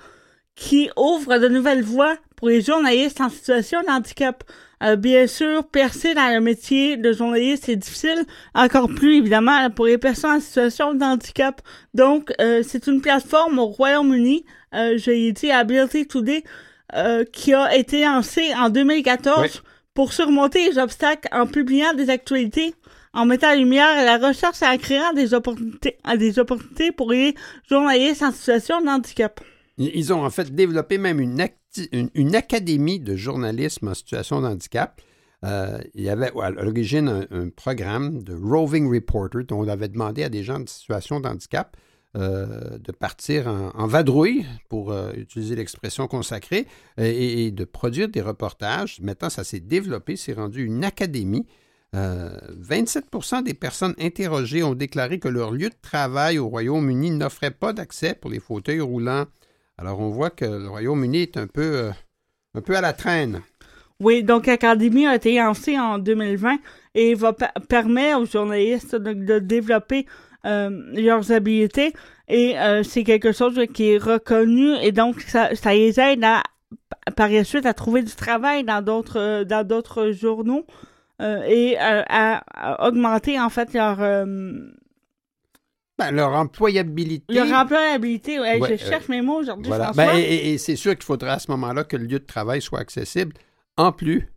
[0.55, 4.43] qui ouvre de nouvelles voies pour les journalistes en situation de handicap.
[4.83, 8.25] Euh, bien sûr, percer dans le métier de journaliste, c'est difficile.
[8.53, 11.61] Encore plus, évidemment, pour les personnes en situation de handicap.
[11.93, 16.43] Donc, euh, c'est une plateforme au Royaume-Uni, euh, j'ai dit Ability Today,
[16.95, 19.63] euh, qui a été lancée en 2014
[19.93, 22.75] pour surmonter les obstacles en publiant des actualités
[23.13, 27.33] en mettant en lumière la recherche et en créant des opportunités, des opportunités pour les
[27.67, 29.41] journalistes en situation de handicap.
[29.79, 31.47] Ils ont en fait développé même une,
[31.91, 35.01] une, académie de journalisme en situation de handicap.
[35.43, 40.23] Euh, il y avait à l'origine un, programme de roving reporter dont on avait demandé
[40.23, 41.77] à des gens de situation de handicap
[42.15, 46.65] euh, de partir en, vadrouille, pour euh, utiliser l'expression consacrée,
[46.97, 48.99] et, de produire des reportages.
[49.01, 51.45] Maintenant, ça s'est développé, c'est rendu une académie.
[51.93, 57.73] 27% des personnes interrogées ont déclaré que leur lieu de travail au Royaume-Uni n'offrait pas
[57.73, 59.25] d'accès pour les fauteuils roulants
[59.79, 61.91] alors, on voit que le Royaume-Uni est un peu, euh,
[62.55, 63.41] un peu à la traîne.
[63.99, 66.57] Oui, donc l'Académie a été lancée en 2020
[66.95, 70.07] et va permettre aux journalistes de, développer
[70.45, 71.93] euh, leurs habiletés
[72.27, 76.43] et euh, c'est quelque chose qui est reconnu et donc ça, ça les aide à,
[77.15, 80.65] par la suite à trouver du travail dans d'autres dans d'autres journaux
[81.19, 82.43] et à,
[82.85, 83.99] augmenter en fait leur
[85.97, 87.33] ben, leur employabilité.
[87.33, 89.67] Leur employabilité, ouais, je cherche mes mots aujourd'hui.
[89.67, 89.91] Voilà.
[89.95, 92.79] Ben, et, c'est sûr qu'il faudra à ce moment-là que le lieu de travail soit
[92.79, 93.33] accessible.
[93.77, 94.31] En plus,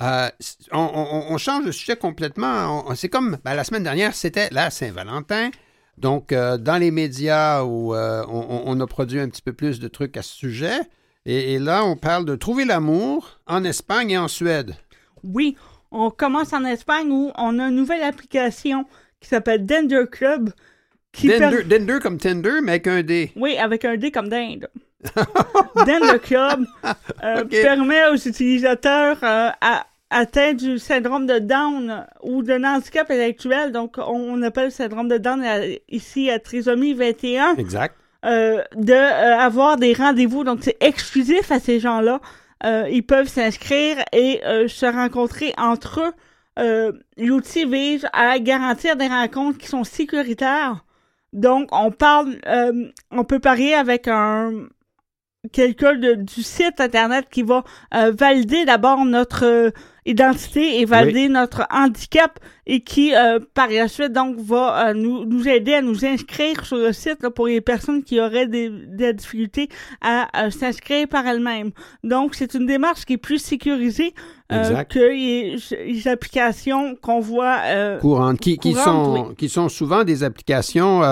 [0.00, 0.28] euh,
[0.72, 2.94] on, change de sujet complètement.
[2.94, 5.50] C'est comme ben, la semaine dernière, c'était la Saint-Valentin.
[5.98, 9.88] Donc, euh, dans les médias où euh, on, a produit un petit peu plus de
[9.88, 10.78] trucs à ce sujet.
[11.26, 14.76] Et, et là, on parle de trouver l'amour en Espagne et en Suède.
[15.24, 15.56] Oui,
[15.90, 18.86] On commence en Espagne où on a une nouvelle application
[19.20, 20.50] qui s'appelle Dender Club.
[21.26, 23.32] Dender, comme Tinder, mais avec un D.
[23.36, 24.68] Oui, avec un D comme dinde.
[25.76, 26.66] Dender Club
[27.22, 29.50] euh, permet aux utilisateurs euh,
[30.10, 35.18] atteints du syndrome de Down ou d'un handicap intellectuel, donc on appelle le syndrome de
[35.18, 37.56] Down euh, ici à trisomie 21.
[37.56, 37.94] Exact.
[38.24, 40.44] de avoir des rendez-vous.
[40.44, 42.20] Donc c'est exclusif à ces gens-là.
[42.90, 46.12] ils peuvent s'inscrire et se rencontrer entre eux
[46.58, 50.84] euh, l'outil vise à garantir des rencontres qui sont sécuritaires.
[51.32, 54.68] Donc, on parle, euh, on peut parier avec un
[55.52, 57.62] quelqu'un du site internet qui va
[57.94, 59.72] euh, valider d'abord notre
[60.08, 65.24] identité et valider notre handicap et qui, euh, par la suite, donc, va euh, nous,
[65.24, 69.12] nous aider à nous inscrire sur le site pour les personnes qui auraient des, des
[69.12, 69.68] difficultés
[70.00, 71.70] à s'inscrire par elles-mêmes.
[72.04, 74.14] Donc, c'est une démarche qui est plus sécurisée
[74.52, 75.56] euh, que les,
[75.86, 77.58] les applications qu'on voit
[78.00, 81.02] courantes, qui, qui sont, qui sont souvent des applications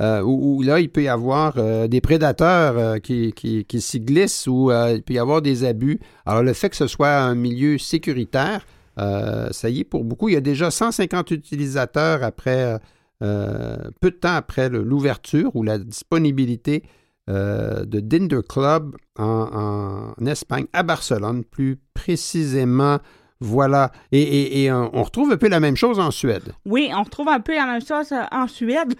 [0.00, 4.00] euh, où, là, il peut y avoir euh, des prédateurs euh, qui, qui, qui s'y
[4.00, 6.00] glissent ou il peut y avoir des abus.
[6.24, 10.28] Alors, le fait que ce soit un milieu sécuritaire, ça y est pour beaucoup.
[10.28, 12.78] Il y a déjà 150 utilisateurs après,
[13.20, 16.82] peu de temps après l'ouverture ou la disponibilité
[17.26, 22.98] de Dinder Club en, Espagne, à Barcelone, plus précisément.
[23.40, 23.90] Voilà.
[24.12, 26.52] Et, on retrouve un peu la même chose en Suède.
[26.66, 28.92] Oui, on retrouve un peu la même chose en Suède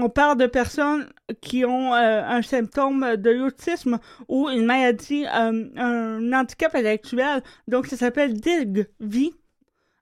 [0.00, 1.08] on parle de personnes
[1.40, 7.42] qui ont euh, un symptôme de l'autisme ou une maladie, euh, un handicap intellectuel.
[7.66, 9.32] Donc, ça s'appelle DIGV.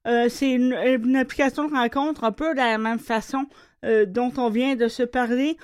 [0.07, 3.47] Euh, c'est une, application de rencontre un peu de la même façon
[4.09, 5.57] dont on vient de se parler.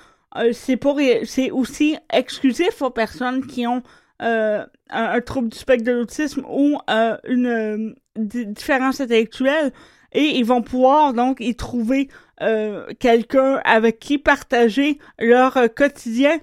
[0.53, 3.83] c'est aussi exclusif aux personnes qui ont
[4.19, 9.73] un, trouble du spectre de l'autisme ou une différence intellectuelle
[10.13, 12.07] et ils vont pouvoir donc y trouver
[12.43, 16.39] euh, quelqu'un avec qui partager leur euh, quotidien.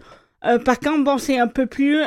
[0.46, 2.00] Euh, par contre, bon, c'est un peu plus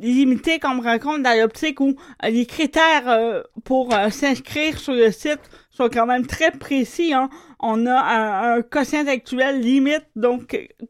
[0.00, 6.04] limité comme rencontre dans l'optique où les critères pour s'inscrire sur le site sont quand
[6.04, 7.14] même très précis.
[7.14, 7.30] Hein.
[7.58, 10.48] On a un, quotient actuel limite, donc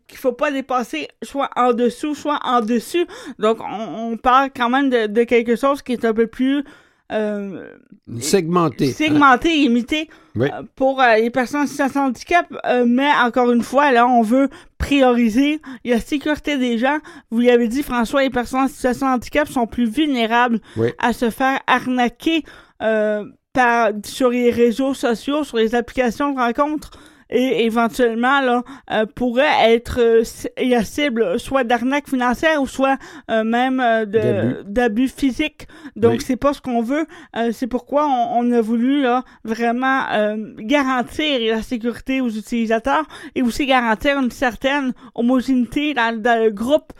[0.09, 3.07] qu'il faut pas dépasser soit en dessous, soit en dessus.
[3.39, 6.65] Donc, on, parle quand même de, quelque chose qui est un peu plus
[7.15, 7.69] euh,
[8.21, 8.93] segmenté.
[8.93, 12.47] Segmenté, imité euh, pour euh, les personnes en situation de handicap.
[12.87, 14.49] mais encore une fois, là, on veut
[14.79, 16.99] prioriser la sécurité des gens.
[17.31, 20.61] Vous l'avez dit, François, les personnes en situation de handicap sont plus vulnérables
[20.99, 22.43] à se faire arnaquer
[22.79, 26.91] par, sur les réseaux sociaux, sur les applications de rencontres
[27.31, 30.23] et éventuellement là euh, pourrait être euh,
[30.59, 32.99] la cible soit d'arnaque financière ou soit
[33.31, 33.83] euh, même
[34.67, 35.67] d'abus physiques.
[35.97, 37.07] Donc c'est pas ce qu'on veut.
[37.53, 40.05] c'est pourquoi on, a voulu là vraiment
[40.59, 43.05] garantir la sécurité aux utilisateurs
[43.35, 46.93] et aussi garantir une certaine homogénéité dans, le groupe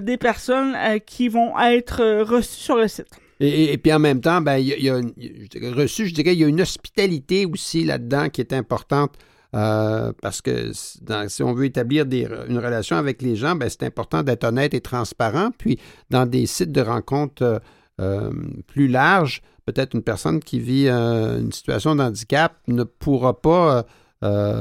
[0.00, 3.08] des personnes qui vont être reçues sur le site.
[3.40, 5.00] Et, puis en même temps, ben, il y a,
[5.74, 9.12] reçu, je dirais, il y a une hospitalité aussi là-dedans qui est importante.
[9.54, 12.06] Euh, parce que si on veut établir
[12.48, 15.50] une relation avec les gens, ben, c'est important d'être honnête et transparent.
[15.56, 15.78] Puis
[16.10, 17.58] dans des sites de rencontres euh,
[18.00, 18.30] euh,
[18.66, 23.86] plus larges, peut-être une personne qui vit une situation de handicap ne pourra pas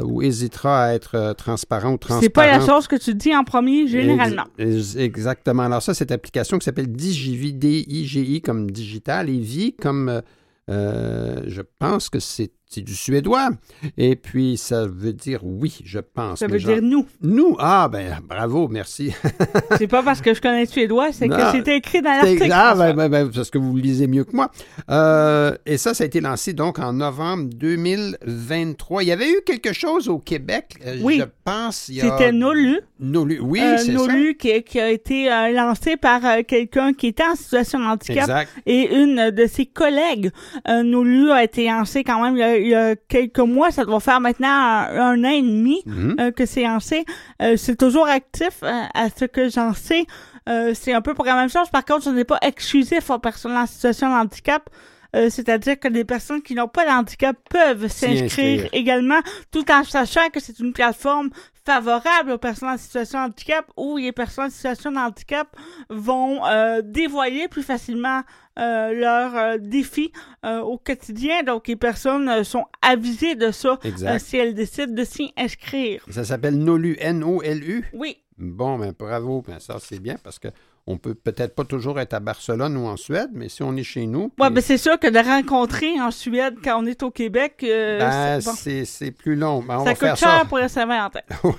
[0.03, 2.21] ou hésitera à être transparent ou transparent.
[2.21, 4.43] C'est pas la chose que tu dis en premier, généralement.
[4.57, 5.63] exactement.
[5.63, 10.21] Alors ça, cette application qui s'appelle DigiVi, D-I-G-I comme digital et vie comme...
[10.67, 13.49] je pense que c'est c'est du suédois.
[13.97, 16.39] Et puis, ça veut dire oui, je pense.
[16.39, 17.05] Ça veut dire nous.
[17.21, 17.55] Nous?
[17.59, 19.13] Ah, ben, bravo, merci.
[19.77, 22.49] c'est pas parce que je connais le suédois, c'est que c'était écrit dans l'article.
[22.51, 24.49] Ah, ben, ben, ben, parce que vous le lisez mieux que moi.
[24.89, 29.03] Euh, et ça, ça a été lancé donc en novembre 2023.
[29.03, 31.19] Il y avait eu quelque chose au Québec, euh, oui.
[31.19, 31.91] je pense.
[31.93, 32.79] C'était Nolu.
[32.99, 37.35] Nolu, oui, euh, c'est Nolu Qui, qui, a été lancé par quelqu'un qui était en
[37.35, 38.47] situation de handicap.
[38.65, 40.31] Et une de ses collègues.
[40.67, 42.57] Nolu a été lancé quand même il y a
[43.07, 46.15] quelques mois, ça doit faire maintenant un, an et demi mhm.
[46.19, 47.05] euh, que c'est lancé.
[47.41, 50.05] Euh, c'est toujours actif euh, à ce que j'en sais.
[50.73, 51.69] c'est un peu pour la même chose.
[51.69, 54.69] Par contre, ce n'est pas exclusif aux personnes en situation de handicap.
[55.13, 59.19] C'est-à-dire que les personnes qui n'ont pas de handicap peuvent s'inscrire également,
[59.51, 61.29] tout en sachant que c'est une plateforme
[61.65, 65.47] favorable aux personnes en situation de handicap où les personnes en situation de handicap
[65.89, 66.41] vont
[66.83, 68.23] dévoiler plus facilement
[68.59, 70.11] euh, leurs euh, défis
[70.45, 71.41] euh, au quotidien.
[71.41, 73.79] Donc, les personnes sont avisées de ça
[74.19, 76.05] si elles décident de s'y inscrire.
[76.11, 77.89] Ça s'appelle NOLU, N-O-L-U?
[77.93, 78.17] Oui.
[78.37, 80.49] Bon, ben bravo, ben ça c'est bien parce que
[80.85, 83.83] on peut peut-être pas toujours être à Barcelone ou en Suède, mais si on est
[83.83, 84.31] chez nous.
[84.37, 87.99] Oui, mais c'est sûr que de rencontrer en Suède quand on est au Québec, euh,
[87.99, 88.41] ben,
[88.85, 89.63] c'est plus long.
[89.63, 91.25] Ben, on ça va coûte cher pour rester en tête.
[91.43, 91.53] oui,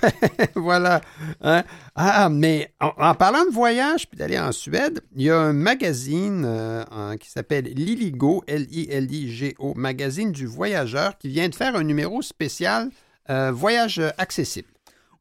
[0.55, 1.01] voilà.
[1.41, 1.63] Hein.
[1.95, 6.45] Ah, mais en, parlant de voyage puis d'aller en Suède, il y a un magazine
[6.47, 12.91] euh, qui s'appelle Liligo, L-I-L-I-G-O, magazine du voyageur, qui vient de faire un numéro spécial
[13.31, 14.69] euh, voyage accessible.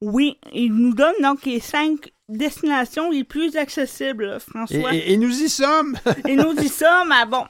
[0.04, 4.94] Oui, il nous donne donc les cinq destinations les plus accessibles, François.
[4.94, 5.98] Et, nous y sommes.
[6.28, 7.12] et nous y sommes.
[7.12, 7.46] Ah, bon,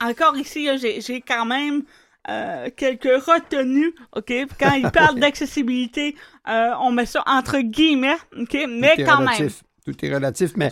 [0.00, 1.82] encore ici, j'ai quand même
[2.30, 4.32] euh, quelques retenues, OK?
[4.58, 6.16] Quand il parle d'accessibilité,
[6.48, 8.56] euh, on met ça entre guillemets, OK?
[8.68, 9.50] Mais quand même.
[9.84, 10.70] Tout est relatif, mais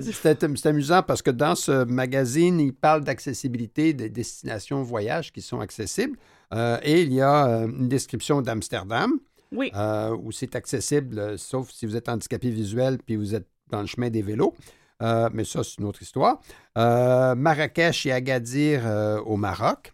[0.00, 5.60] c'est amusant parce que dans ce magazine, il parle d'accessibilité des destinations voyage qui sont
[5.60, 6.18] accessibles.
[6.52, 9.12] Euh, et il y a une description d'Amsterdam,
[9.52, 9.70] oui.
[9.74, 13.80] Euh, où c'est accessible, euh, sauf si vous êtes handicapé visuel puis vous êtes dans
[13.80, 14.54] le chemin des vélos.
[15.02, 16.40] Euh, mais ça, c'est une autre histoire.
[16.76, 18.84] Marrakech et Agadir
[19.26, 19.92] au Maroc.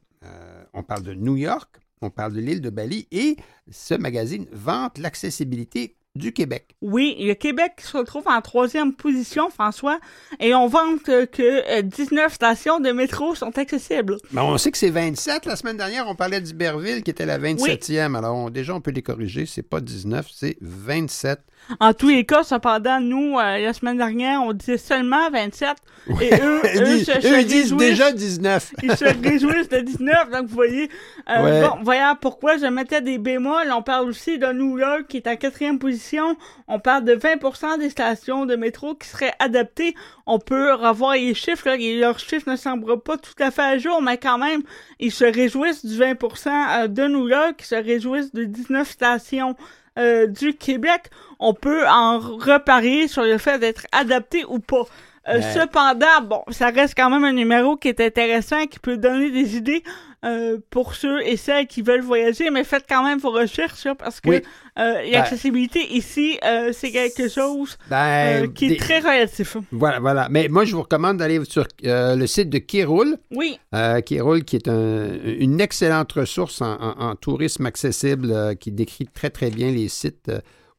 [0.75, 3.37] on parle de New York, on parle de l'île de Bali et
[3.71, 6.75] ce magazine vante l'accessibilité du Québec.
[6.81, 10.01] Oui, le Québec se retrouve en troisième position, François,
[10.41, 14.17] et on vante que 19 euh, stations de métro sont accessibles.
[14.33, 15.47] Mais on sait que c'est 27.
[15.47, 18.17] La semaine dernière, on parlait d'Iberville qui était la 27e.
[18.17, 19.47] Alors déjà, on peut les corriger.
[19.47, 21.41] C'est pas 19, c'est 27.
[21.79, 25.77] En tous les cas, cependant, nous, euh, la semaine dernière, on disait seulement 27.
[26.21, 28.73] Et eux, eux, disent déjà 19.
[28.83, 30.31] ils se réjouissent de 19.
[30.31, 30.91] Donc, vous voyez,
[31.29, 33.71] euh, bon, voyons pourquoi je mettais des bémols.
[33.73, 36.37] On parle aussi de New York qui est en quatrième position.
[36.67, 39.95] On parle de 20% des stations de métro qui seraient adaptées.
[40.27, 41.69] On peut revoir les chiffres.
[41.69, 44.63] Là, et leurs chiffres ne semblent pas tout à fait à jour, mais quand même,
[44.99, 49.57] ils se réjouissent du 20% euh, de New York, ils se réjouissent de 19 stations
[49.99, 54.85] euh, du Québec, on peut en reparler sur le fait d'être adapté ou pas.
[55.29, 59.31] Euh, cependant, bon, ça reste quand même un numéro qui est intéressant, qui peut donner
[59.31, 59.83] des idées
[60.25, 64.21] euh, pour ceux et celles qui veulent voyager, mais faites quand même vos recherches parce
[64.21, 64.43] que
[64.77, 66.39] ben, l'accessibilité ici,
[66.73, 69.59] c'est quelque chose ben, qui est très relatif.
[69.73, 70.29] Voilà, voilà.
[70.31, 73.19] Mais moi, je vous recommande d'aller sur le site de Kiroul.
[73.31, 73.59] Oui.
[74.07, 79.89] Kiroul, qui est une excellente ressource en, tourisme accessible, qui décrit très, très bien les
[79.89, 80.31] sites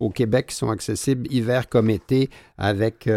[0.01, 3.07] au Québec qui sont accessibles hiver comme été avec...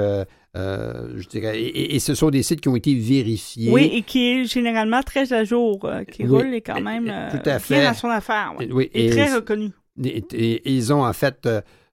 [0.57, 3.73] Euh, je dirais, et, ce sont des sites qui ont été vérifiés.
[3.73, 7.29] Oui, et qui est généralement très à jour, euh, qui roule et quand même euh,
[7.33, 7.75] tout à fait.
[7.75, 8.55] bien dans son affaire.
[8.71, 8.89] Oui.
[8.95, 9.71] Et, très reconnu.
[10.05, 11.49] Et, ils ont en fait,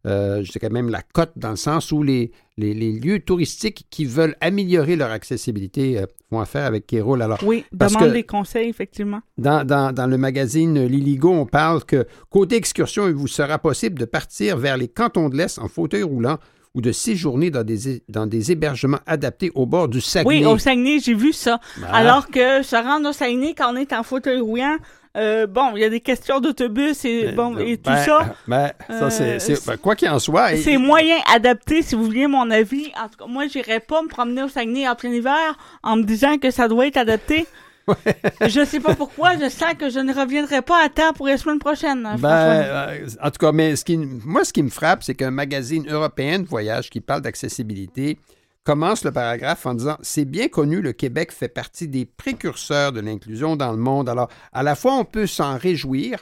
[0.05, 4.35] je dirais même la cote dans le sens où les, les, lieux touristiques qui veulent
[4.41, 7.21] améliorer leur accessibilité font affaire avec Kéroul.
[7.21, 9.21] Alors, oui, demande des conseils, effectivement.
[9.37, 13.99] Dans, dans, dans, le magazine Liligo, on parle que côté excursion, il vous sera possible
[13.99, 16.37] de partir vers les cantons de l'Est en fauteuil roulant
[16.73, 20.39] ou de séjourner dans des, dans des hébergements adaptés au bord du Saguenay.
[20.39, 21.59] Oui, au Saguenay, j'ai vu ça.
[21.83, 21.95] Ah.
[21.95, 24.77] Alors que se rendre au Saguenay quand on est en fauteuil roulant,
[25.17, 28.35] euh, bon, il y a des questions d'autobus et, euh, bon, et tout ben, ça.
[28.47, 30.55] Ben, ça c'est, ben, quoi qu'il en soit.
[30.55, 32.91] C'est moyen adapté, si vous voulez mon avis.
[32.97, 36.03] En tout cas, moi, j'irais pas me promener au Saguenay en plein hiver en me
[36.03, 37.45] disant que ça doit être adapté.
[38.47, 41.37] je sais pas pourquoi, je sens que je ne reviendrai pas à temps pour la
[41.37, 42.07] semaine prochaine.
[42.19, 45.31] Ben, euh, en tout cas, mais ce qui, moi, ce qui me frappe, c'est qu'un
[45.31, 48.17] magazine européen de voyage qui parle d'accessibilité
[48.63, 52.99] commence le paragraphe en disant C'est bien connu, le Québec fait partie des précurseurs de
[52.99, 54.09] l'inclusion dans le monde.
[54.09, 56.19] Alors, à la fois, on peut s'en réjouir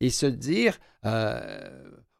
[0.00, 1.40] et se dire euh,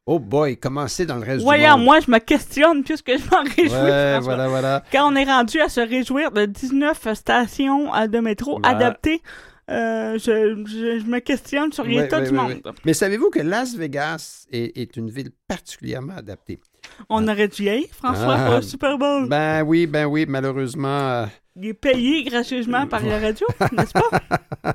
[0.06, 1.84] Oh boy, comment c'est dans le reste du monde?
[1.84, 4.24] moi, je me questionne puisque je m'en réjouis.
[4.24, 4.82] voilà, voilà.
[4.92, 9.20] Quand on est rendu à se réjouir de 19 stations de métro adaptées,
[9.68, 12.62] euh, je, me questionne sur l'état du monde.
[12.84, 16.60] Mais savez-vous que Las Vegas est, une ville particulièrement adaptée?
[17.09, 18.47] On aurait dû y aller, François, ah.
[18.47, 19.28] pour le Super Bowl?
[19.28, 20.88] Ben oui, ben oui, malheureusement.
[20.88, 21.26] Euh,
[21.57, 24.11] Il est payé gracieusement par la radio, n'est-ce pas?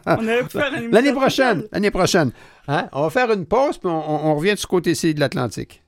[0.19, 2.31] On aurait pu faire L'année prochaine, l'année prochaine.
[2.67, 2.87] Hein?
[2.93, 5.83] On va faire une pause, puis on, on revient de ce côté-ci de l'Atlantique.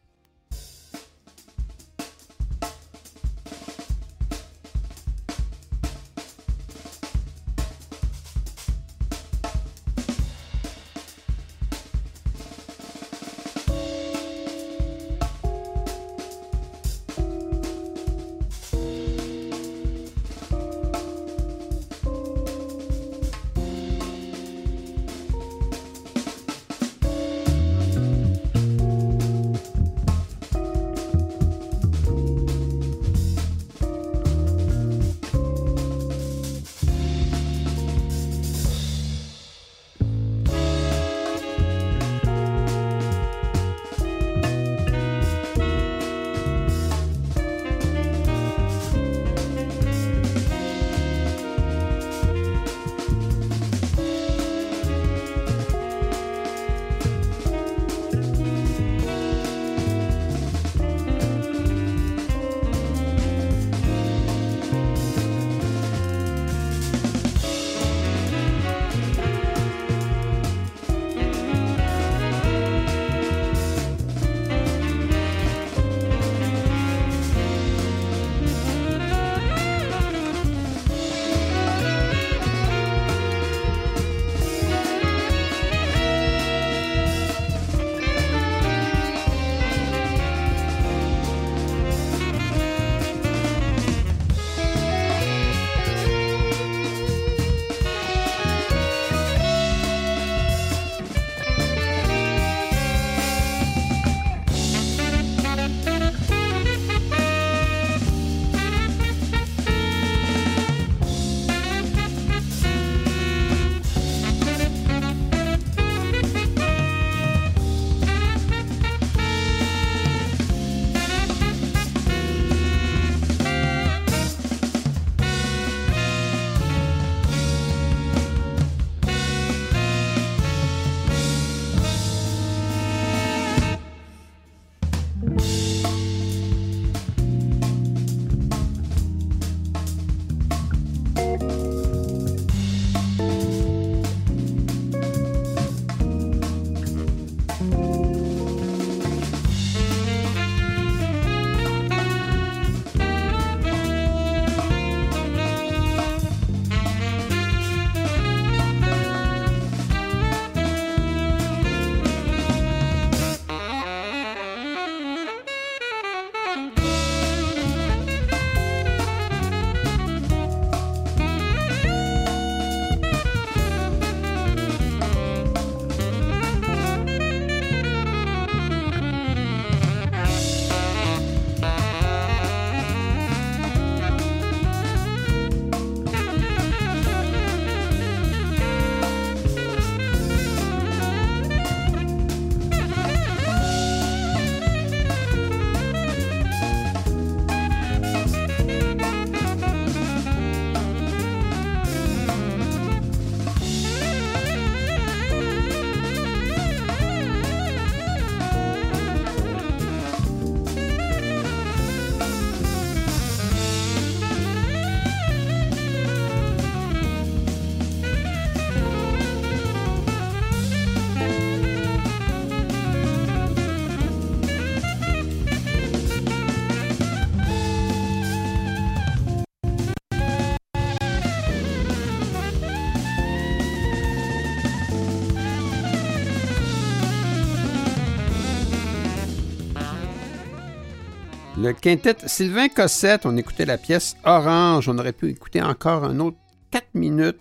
[241.64, 244.90] Le quintet Sylvain Cossette, on écoutait la pièce Orange.
[244.90, 246.36] On aurait pu écouter encore un autre
[246.72, 247.40] 4 minutes,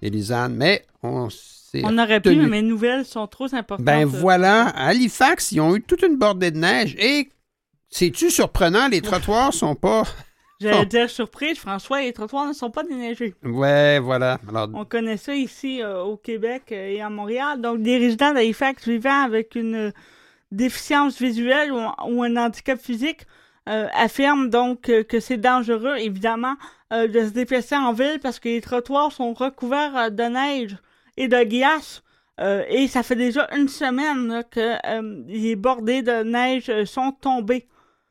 [0.00, 1.82] Élisane, mais on s'est.
[1.82, 3.84] On aurait pu, mais mes nouvelles sont trop importantes.
[3.84, 7.28] Ben voilà, à Halifax, ils ont eu toute une bordée de neige et
[7.90, 10.04] c'est-tu surprenant, les trottoirs sont pas.
[10.60, 13.34] J'allais dire surprise, François, les trottoirs ne sont pas déneigés.
[13.42, 14.38] Ouais, voilà.
[14.74, 17.60] On connaît ça ici euh, au Québec euh, et à Montréal.
[17.60, 19.92] Donc, des résidents d'Halifax vivant avec une
[20.52, 23.26] déficience visuelle ou, un handicap physique
[23.68, 26.54] euh, affirment donc que c'est dangereux, évidemment,
[26.92, 30.76] de se déplacer en ville parce que les trottoirs sont recouverts de neige
[31.16, 32.02] et de glace.
[32.38, 34.76] et ça fait déjà une semaine que
[35.26, 37.66] les bordées de neige sont tombées.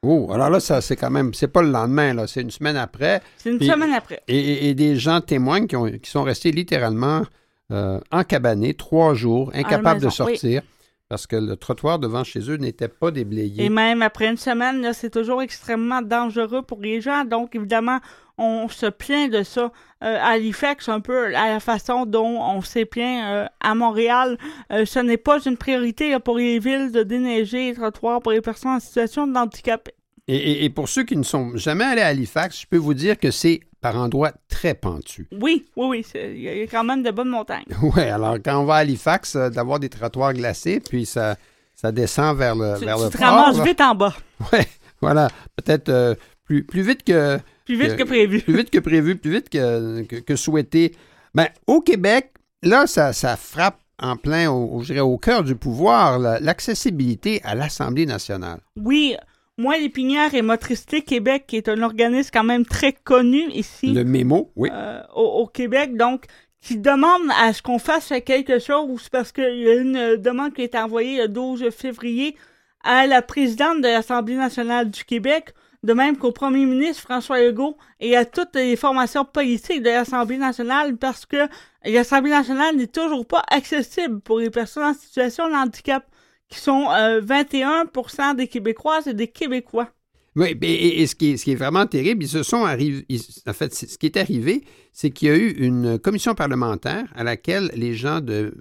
[0.07, 2.77] Oh, alors là, ça, c'est quand même, c'est pas le lendemain, là, c'est une semaine
[2.77, 3.21] après.
[3.37, 4.21] C'est une semaine après.
[4.27, 7.23] Et, des gens témoignent qui, ont, qui sont restés littéralement
[7.71, 10.61] euh, encabanés trois jours, incapables de sortir.
[11.07, 13.63] Parce que le trottoir devant chez eux n'était pas déblayé.
[13.63, 17.25] Et même après une semaine, c'est toujours extrêmement dangereux pour les gens.
[17.25, 17.99] Donc, évidemment,
[18.37, 19.71] on se plaint de ça.
[20.03, 24.37] Euh, à Halifax, un peu à la façon dont on s'est plaint euh, à Montréal,
[24.71, 28.41] euh, ce n'est pas une priorité pour les villes de déneiger les trottoirs pour les
[28.41, 29.89] personnes en situation de handicap.
[30.27, 33.29] Et, pour ceux qui ne sont jamais allés à Halifax, je peux vous dire que
[33.29, 35.27] c'est par endroits très pentus.
[35.31, 36.05] Oui, oui, oui.
[36.15, 37.65] Il y a quand même de bonnes montagnes.
[37.83, 41.35] Oui, alors quand on va à Halifax, d'avoir des trottoirs glacés, puis ça,
[41.75, 44.15] ça descend vers le, tu, vers le te ramasses vite en bas.
[44.51, 44.59] Oui,
[45.01, 45.27] voilà.
[45.55, 48.41] Peut-être plus, plus vite que plus vite que, prévu.
[48.41, 50.95] Plus vite que prévu, plus vite que, que, souhaité.
[51.35, 52.31] Ben, au Québec,
[52.63, 57.53] là, ça, ça frappe en plein, au, je dirais, au cœur du pouvoir, l'accessibilité à
[57.53, 58.61] l'Assemblée nationale.
[58.77, 59.15] Oui,
[59.57, 63.93] moi, l'Épinière et Motricité Québec, qui est un organisme quand même très connu ici.
[63.93, 64.69] Le mémo, oui.
[64.71, 66.25] Euh, au, Québec, donc,
[66.59, 70.61] qui demande à ce qu'on fasse quelque chose parce qu'il y a une demande qui
[70.61, 72.35] a été envoyée le 12 février
[72.83, 75.53] à la présidente de l'Assemblée nationale du Québec
[75.85, 80.37] de même qu'au premier ministre François Legault et à toutes les formations politiques de l'Assemblée
[80.37, 81.47] nationale parce que
[81.85, 86.03] l'Assemblée nationale n'est toujours pas accessible pour les personnes en situation de handicap,
[86.49, 87.85] qui sont 21%
[88.31, 89.89] euh, des Québécoises et des Québécois.
[90.35, 93.05] Oui, et, ce, qui est, vraiment terrible, ils se sont arrivés.
[93.47, 97.23] En fait, ce qui est arrivé, c'est qu'il y a eu une commission parlementaire à
[97.23, 98.53] laquelle les gens de,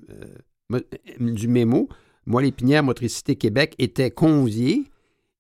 [0.72, 0.80] euh,
[1.18, 1.88] du MEMO,
[2.26, 4.84] moi, l'Épinière Motricité Québec, étaient conviés.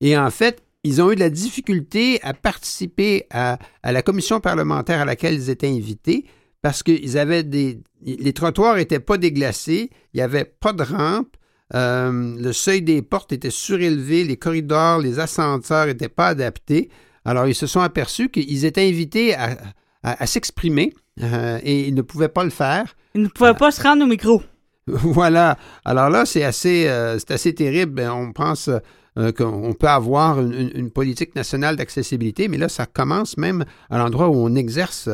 [0.00, 5.00] Et en fait, ils ont eu de la difficulté à participer à, la commission parlementaire
[5.00, 6.26] à laquelle ils étaient invités
[6.62, 7.80] parce qu'ils avaient des.
[8.02, 11.36] Les trottoirs n'étaient pas déglacés, il n'y avait pas de rampe,
[11.72, 16.90] euh, le seuil des portes était surélevé, les corridors, les ascenseurs n'étaient pas adaptés.
[17.24, 20.92] Alors, ils se sont aperçus qu'ils étaient invités à, s'exprimer
[21.22, 22.94] euh, et ils ne pouvaient pas le faire.
[23.14, 24.42] Ils ne pouvaient pas se rendre au micro.
[24.86, 25.56] Voilà.
[25.86, 28.02] Alors là, c'est assez, euh, assez terrible.
[28.02, 28.68] On pense
[29.16, 34.34] qu'on peut avoir une, politique nationale d'accessibilité, mais là, ça commence même à l'endroit où
[34.34, 35.08] on exerce,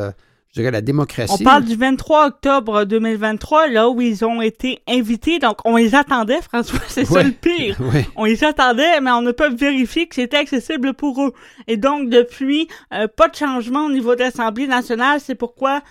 [0.53, 1.33] je dirais, la démocratie.
[1.39, 5.39] On parle du 23 octobre 2023, là où ils ont été invités.
[5.39, 7.77] Donc, on les attendait, François, c'est ça le pire.
[8.17, 11.33] On les attendait, mais on ne peut vérifier que c'était accessible pour eux.
[11.69, 15.21] Et donc, depuis, euh, pas de changement au niveau de l'Assemblée nationale.
[15.21, 15.83] C'est pourquoi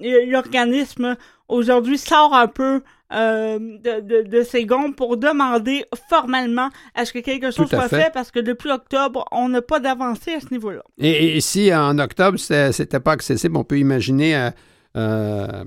[0.00, 1.16] l'organisme
[1.48, 2.82] aujourd'hui sort un peu
[3.12, 8.10] euh, de, de, ces gonds pour demander formellement à ce que quelque chose soit fait.
[8.12, 10.82] parce que depuis octobre, on n'a pas d'avancée à ce niveau-là.
[10.98, 14.50] Et, si en octobre, c'était pas accessible, on peut imaginer euh,
[14.96, 15.64] euh,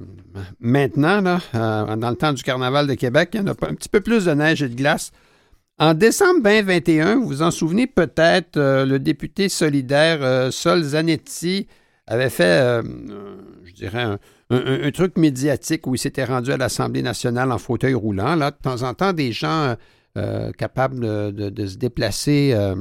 [0.60, 1.40] maintenant, là,
[1.96, 4.26] dans le temps du Carnaval de Québec, il y en a un petit peu plus
[4.26, 5.12] de neige et de glace.
[5.78, 11.68] En décembre 2021, vous vous en souvenez peut-être, le député solidaire Sol Zanetti
[12.10, 12.82] avait fait,
[13.66, 14.20] je dirais, un,
[14.50, 18.36] un, truc médiatique où il s'était rendu à l'Assemblée nationale en fauteuil roulant.
[18.36, 19.76] Là, de temps en temps, des gens
[20.18, 22.76] euh, capables de, se déplacer euh,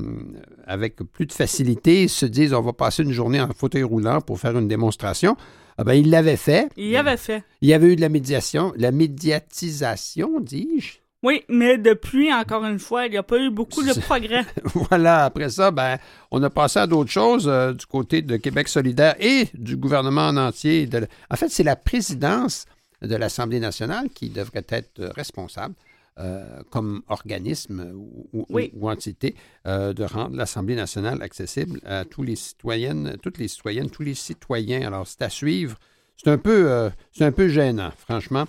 [0.67, 4.41] avec plus de facilité se disent on va passer une journée en fauteuil roulant pour
[4.41, 5.37] faire une démonstration.
[5.77, 6.71] Ah ben, il l'avait fait.
[6.79, 7.45] Il l'avait fait.
[7.61, 11.01] Il y avait eu de la médiation, la médiatisation, dis-je.
[11.25, 14.45] Oui, mais depuis, encore une fois, il n'y a pas eu beaucoup de progrès.
[14.75, 15.99] voilà, après ça, ben,
[16.31, 20.29] on a passé à d'autres choses euh, du côté de Québec solidaire et du gouvernement
[20.29, 20.89] en entier.
[21.31, 22.67] En fait, c'est la présidence
[23.03, 25.75] de l'Assemblée nationale qui devrait être responsable
[26.21, 27.93] euh, comme organisme
[28.33, 29.35] ou, entité
[29.67, 34.15] euh, de rendre l'Assemblée nationale accessible à tous les citoyennes, toutes les citoyennes, tous les
[34.15, 34.87] citoyens.
[34.87, 35.79] Alors, c'est à suivre.
[36.17, 38.47] C'est un peu, c'est un peu gênant, franchement.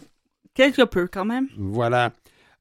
[0.56, 1.48] Quelque peu, quand même.
[1.56, 2.12] Voilà.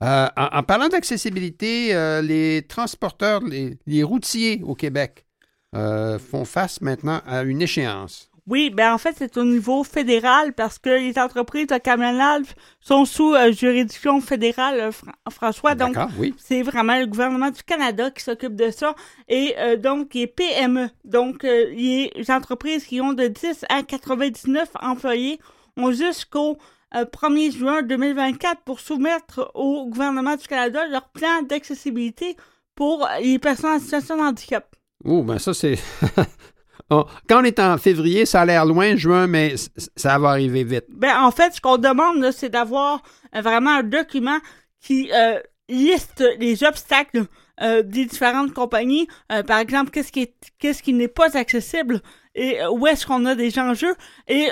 [0.03, 5.27] Euh, en, parlant d'accessibilité, euh, les transporteurs, les, routiers au Québec
[5.75, 8.31] euh, font face maintenant à une échéance.
[8.47, 12.47] Oui, ben en fait, c'est au niveau fédéral parce que les entreprises de camionnage
[12.81, 14.91] sont sous juridiction fédérale,
[15.31, 15.75] François.
[15.75, 16.35] Donc, oui.
[16.39, 18.95] c'est vraiment le gouvernement du Canada qui s'occupe de ça.
[19.29, 25.39] Et donc, les PME, donc les entreprises qui ont de 10 à 99 employés
[25.77, 26.57] ont jusqu'au
[26.95, 32.37] 1er juin 2024 pour soumettre au gouvernement du Canada leur plan d'accessibilité
[32.75, 34.75] pour les personnes en situation de handicap.
[35.05, 35.79] Oh, ben ça, c'est.
[36.89, 39.55] quand on est en février, ça a l'air loin, juin, mais
[39.97, 40.87] ça va arriver vite.
[40.91, 43.03] Ben, en fait, ce qu'on demande, c'est d'avoir
[43.35, 44.39] euh, vraiment un document
[44.81, 47.27] qui euh, liste les obstacles
[47.61, 49.09] euh, des différentes compagnies.
[49.47, 52.01] par exemple, qu'est-ce qui est, qu'est-ce qui n'est pas accessible
[52.35, 53.95] et où est-ce qu'on a des enjeux.
[54.29, 54.49] Et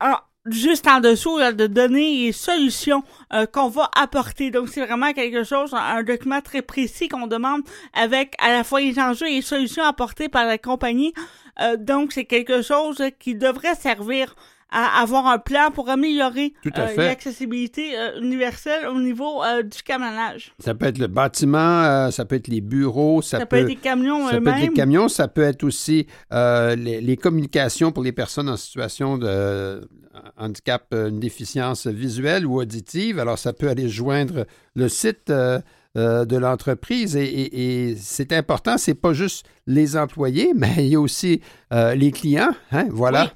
[0.00, 0.14] en,
[0.48, 3.02] juste en dessous de donner les solutions
[3.32, 4.50] euh, qu'on va apporter.
[4.50, 7.62] Donc c'est vraiment quelque chose, un document très précis qu'on demande
[7.92, 11.12] avec à la fois les enjeux et les solutions apportées par la compagnie.
[11.60, 14.34] Euh, donc c'est quelque chose qui devrait servir
[14.70, 20.52] à avoir un plan pour améliorer euh, l'accessibilité euh, universelle au niveau euh, du camionnage.
[20.58, 24.28] Ça peut être le bâtiment, ça peut être les bureaux, ça, peut, être les camions
[24.28, 28.56] Ça peut être les camions, ça peut être aussi les, communications pour les personnes en
[28.56, 29.88] situation de
[30.36, 33.18] handicap, une déficience visuelle ou auditive.
[33.18, 39.46] Alors, ça peut aller joindre le site de l'entreprise et, c'est important, c'est pas juste
[39.66, 41.40] les employés, mais il y a aussi
[41.70, 42.54] les clients.
[42.72, 43.32] Hein, voilà.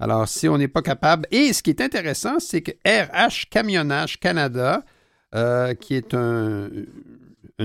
[0.00, 1.26] Alors, si on n'est pas capable.
[1.30, 4.82] Et ce qui est intéressant, c'est que RH Camionnage Canada,
[5.34, 6.70] euh, qui est un,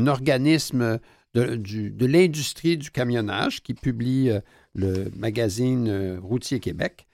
[0.06, 1.00] organisme
[1.34, 4.42] de, l'industrie du camionnage qui publie euh,
[4.74, 7.08] le magazine euh, Routier Québec,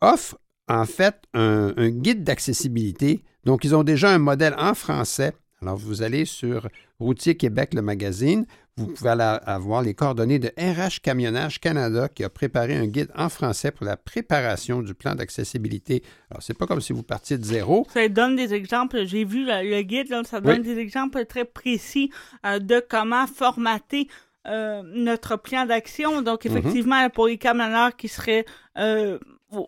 [0.00, 3.22] offre en fait un guide d'accessibilité.
[3.44, 5.34] Donc, ils ont déjà un modèle en français.
[5.60, 8.46] Alors, vous allez sur Routier Québec, le magazine,
[8.82, 13.28] vous pouvez avoir les coordonnées de RH Camionnage Canada qui a préparé un guide en
[13.28, 16.02] français pour la préparation du plan d'accessibilité.
[16.30, 17.86] Alors, c'est pas comme si vous partiez de zéro.
[17.92, 19.04] Ça donne des exemples.
[19.06, 22.10] J'ai vu le, guide, ça donne des exemples très précis
[22.46, 24.08] euh, de comment formater
[24.46, 26.22] euh, notre plan d'action.
[26.22, 26.56] Donc, mhm.
[26.56, 28.44] effectivement, pour les camionneurs qui seraient
[28.78, 29.18] euh,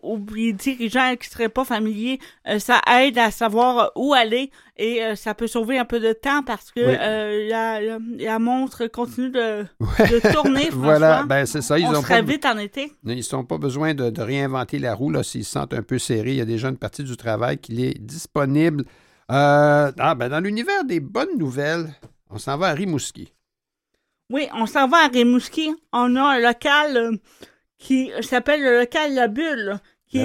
[0.03, 5.03] ou les dirigeants qui seraient pas familiers, euh, ça aide à savoir où aller et
[5.03, 9.29] euh, ça peut sauver un peu de temps parce que euh, la, la, montre continue
[9.29, 10.69] de, de tourner.
[10.71, 11.79] voilà, ben c'est ça.
[11.79, 12.91] Ils On ont pas, vite en été.
[13.05, 16.31] Ils n'ont pas besoin de, de, réinventer la roue s'ils se sentent un peu serrés.
[16.31, 18.85] Il y a déjà une partie du travail qui est disponible.
[19.29, 21.93] ah, ben dans l'univers des bonnes nouvelles,
[22.29, 23.31] on s'en va à Rimouski.
[24.31, 25.73] Oui, on s'en va à Rimouski.
[25.93, 27.19] On a un local
[27.85, 29.77] qui s'appelle le local La Bulle,
[30.09, 30.19] qui,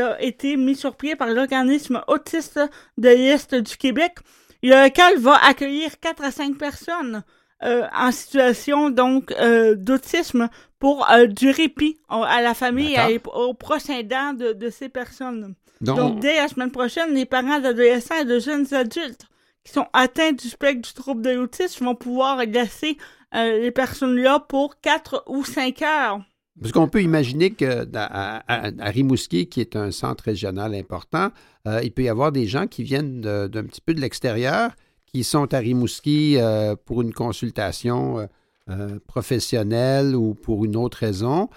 [0.00, 2.58] a été mis sur pied par l'organisme autiste
[2.98, 4.16] de l'Est du Québec.
[4.60, 7.22] Le local va accueillir 4 à 5 personnes
[7.62, 10.48] euh, en situation donc euh, d'autisme
[10.80, 15.54] pour euh, du répit à la famille et aux proches aidants de, ces personnes.
[15.80, 19.26] Donc, dès la semaine prochaine, les parents d'adolescents et de jeunes adultes
[19.62, 22.98] qui sont atteints du spectre du trouble de l'autisme vont pouvoir laisser
[23.32, 26.20] les personnes là pour 4 ou 5 heures.
[26.60, 31.30] Parce qu'on peut imaginer que à, Rimouski, qui est un centre régional important,
[31.66, 34.70] euh, il peut y avoir des gens qui viennent d'un petit peu de l'extérieur,
[35.06, 38.28] qui sont à Rimouski euh, pour une consultation
[38.70, 41.48] euh, professionnelle ou pour une autre raison,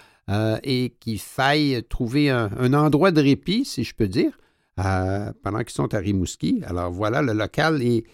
[0.62, 4.36] et qu'il faille trouver un, endroit de répit, si je peux dire,
[4.76, 6.60] pendant qu'ils sont à Rimouski.
[6.66, 8.04] Alors voilà, le local et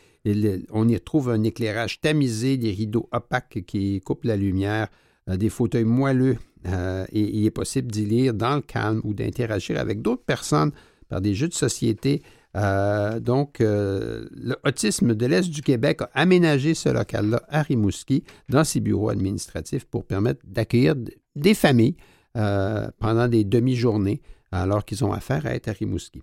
[0.71, 4.87] on y trouve un éclairage tamisé, des rideaux opaques qui coupent la lumière,
[5.27, 9.79] des fauteuils moelleux euh, et il est possible d'y lire dans le calme ou d'interagir
[9.79, 10.73] avec d'autres personnes
[11.09, 12.23] par des jeux de société.
[12.57, 18.65] Euh, donc, euh, l'autisme de l'Est du Québec a aménagé ce local-là à Rimouski dans
[18.65, 20.95] ses bureaux administratifs pour permettre d'accueillir
[21.37, 21.97] des familles
[22.33, 24.21] pendant des demi-journées
[24.51, 26.21] alors qu'ils ont affaire à être à Rimouski.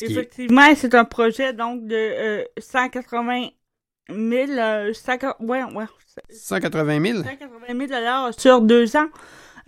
[0.00, 3.48] Effectivement, c'est un projet donc de 180
[4.12, 5.68] 000, euh, 180
[7.02, 7.22] 000?
[7.22, 9.08] 180 000 sur deux ans.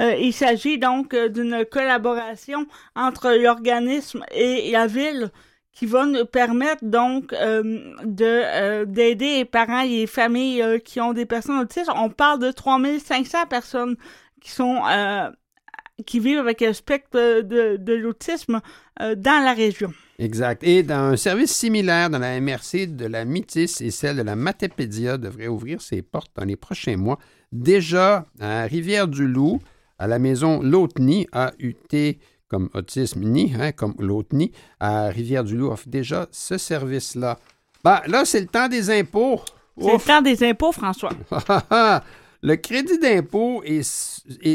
[0.00, 2.66] Euh, il s'agit donc euh, d'une collaboration
[2.96, 5.30] entre l'organisme et la ville
[5.72, 7.62] qui va nous permettre donc euh,
[8.04, 11.90] de d'aider les parents et les familles qui ont des personnes autistes.
[11.94, 13.96] On parle de 3500 personnes
[14.40, 14.82] qui sont
[16.06, 18.60] qui vivent avec le spectre de, de l'autisme
[18.98, 19.92] dans la région.
[20.18, 20.62] Exact.
[20.62, 24.36] Et dans un service similaire dans la MRC de la Métis et celle de la
[24.36, 27.18] Matépédia devrait ouvrir ses portes dans les prochains mois.
[27.50, 29.60] Déjà à Rivière-du-Loup,
[29.98, 32.16] à la maison Lautny, AUT
[32.52, 37.38] comme autisme ni, hein, comme Lautny, à Rivière-du-Loup offre déjà ce service-là.
[37.82, 39.40] Ben, là, c'est le temps des impôts.
[39.80, 41.12] C'est le temps des impôts, François.
[42.44, 43.82] Le crédit d'impôt est,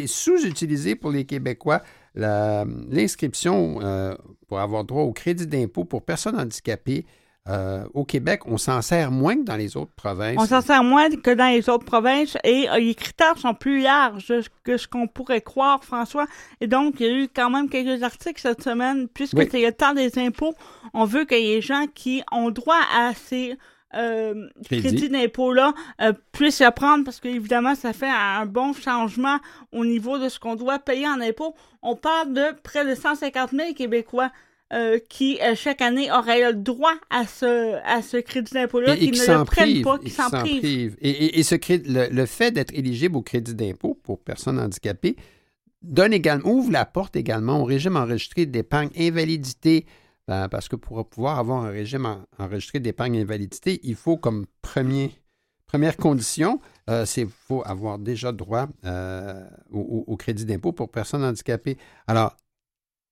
[0.08, 1.82] sous-utilisé pour les Québécois.
[2.18, 4.16] L'inscription euh,
[4.48, 7.06] pour avoir droit au crédit d'impôt pour personnes handicapées
[7.50, 10.36] euh, au Québec, on s'en sert moins que dans les autres provinces.
[10.38, 13.82] On s'en sert moins que dans les autres provinces et euh, les critères sont plus
[13.82, 14.34] larges
[14.64, 16.28] que ce qu'on pourrait croire, François.
[16.60, 19.72] Et donc, il y a eu quand même quelques articles cette semaine, puisque c'est le
[19.72, 20.56] temps des impôts.
[20.94, 23.56] On veut que les gens qui ont droit à ces
[23.96, 25.74] euh, crédits d'impôt-là
[26.32, 29.40] puissent le prendre parce qu'évidemment, ça fait un bon changement
[29.72, 31.56] au niveau de ce qu'on doit payer en impôts.
[31.82, 34.32] On parle de près de 150 000 Québécois
[34.74, 39.12] euh, qui, euh, chaque année, auraient le droit à ce, à ce crédit d'impôt-là, qui
[39.12, 40.98] ne le prennent pas, qui s'en privent.
[41.00, 45.16] Et, et, ce le, le, fait d'être éligible au crédit d'impôt pour personnes handicapées
[45.82, 49.86] donne également, ouvre la porte également au régime enregistré d'épargne invalidité,
[50.30, 55.12] euh, parce que pour pouvoir avoir un régime enregistré d'épargne invalidité, il faut comme premier,
[55.66, 56.60] première condition,
[57.06, 58.68] c'est qu'il faut avoir déjà droit
[59.74, 61.78] au, au, crédit d'impôt pour personnes handicapées.
[62.08, 62.38] Alors,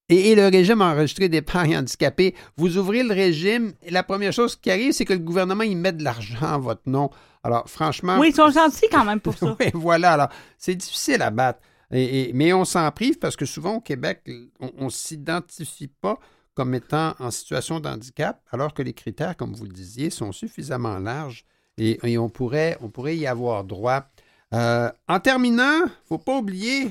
[0.07, 4.69] et, le régime enregistré d'épargne handicapée, vous ouvrez le régime et la première chose qui
[4.69, 7.09] arrive, c'est que le gouvernement, il met de l'argent à votre nom.
[7.43, 8.17] Alors, franchement.
[8.19, 9.55] Oui, ils sont gentils quand même pour ça.
[9.59, 10.13] oui, voilà.
[10.13, 10.29] Alors,
[10.59, 11.59] c'est difficile à battre.
[11.91, 14.29] Et, mais on s'en prive parce que souvent au Québec,
[14.59, 16.19] on ne s'identifie pas
[16.55, 20.31] comme étant en situation de handicap, alors que les critères, comme vous le disiez, sont
[20.31, 21.45] suffisamment larges
[21.77, 24.05] et, on, pourrait, on pourrait y avoir droit.
[24.53, 26.89] Euh, en terminant, il ne faut pas oublier,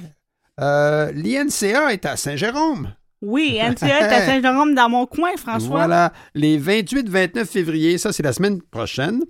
[0.60, 2.92] euh, l'INCA est à Saint-Jérôme.
[3.22, 5.70] Oui, NTA est à Saint-Jérôme dans mon coin, François.
[5.70, 9.22] Voilà, les 28-29 février, ça c'est la semaine prochaine,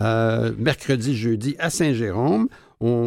[0.00, 2.48] euh, mercredi, jeudi à Saint-Jérôme.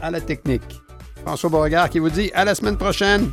[0.03, 0.81] À la technique.
[1.25, 3.31] François Beauregard qui vous dit à la semaine prochaine.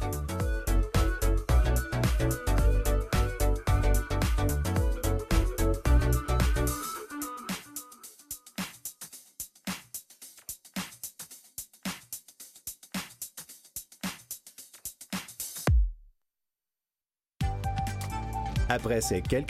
[18.87, 19.45] Après ces quelques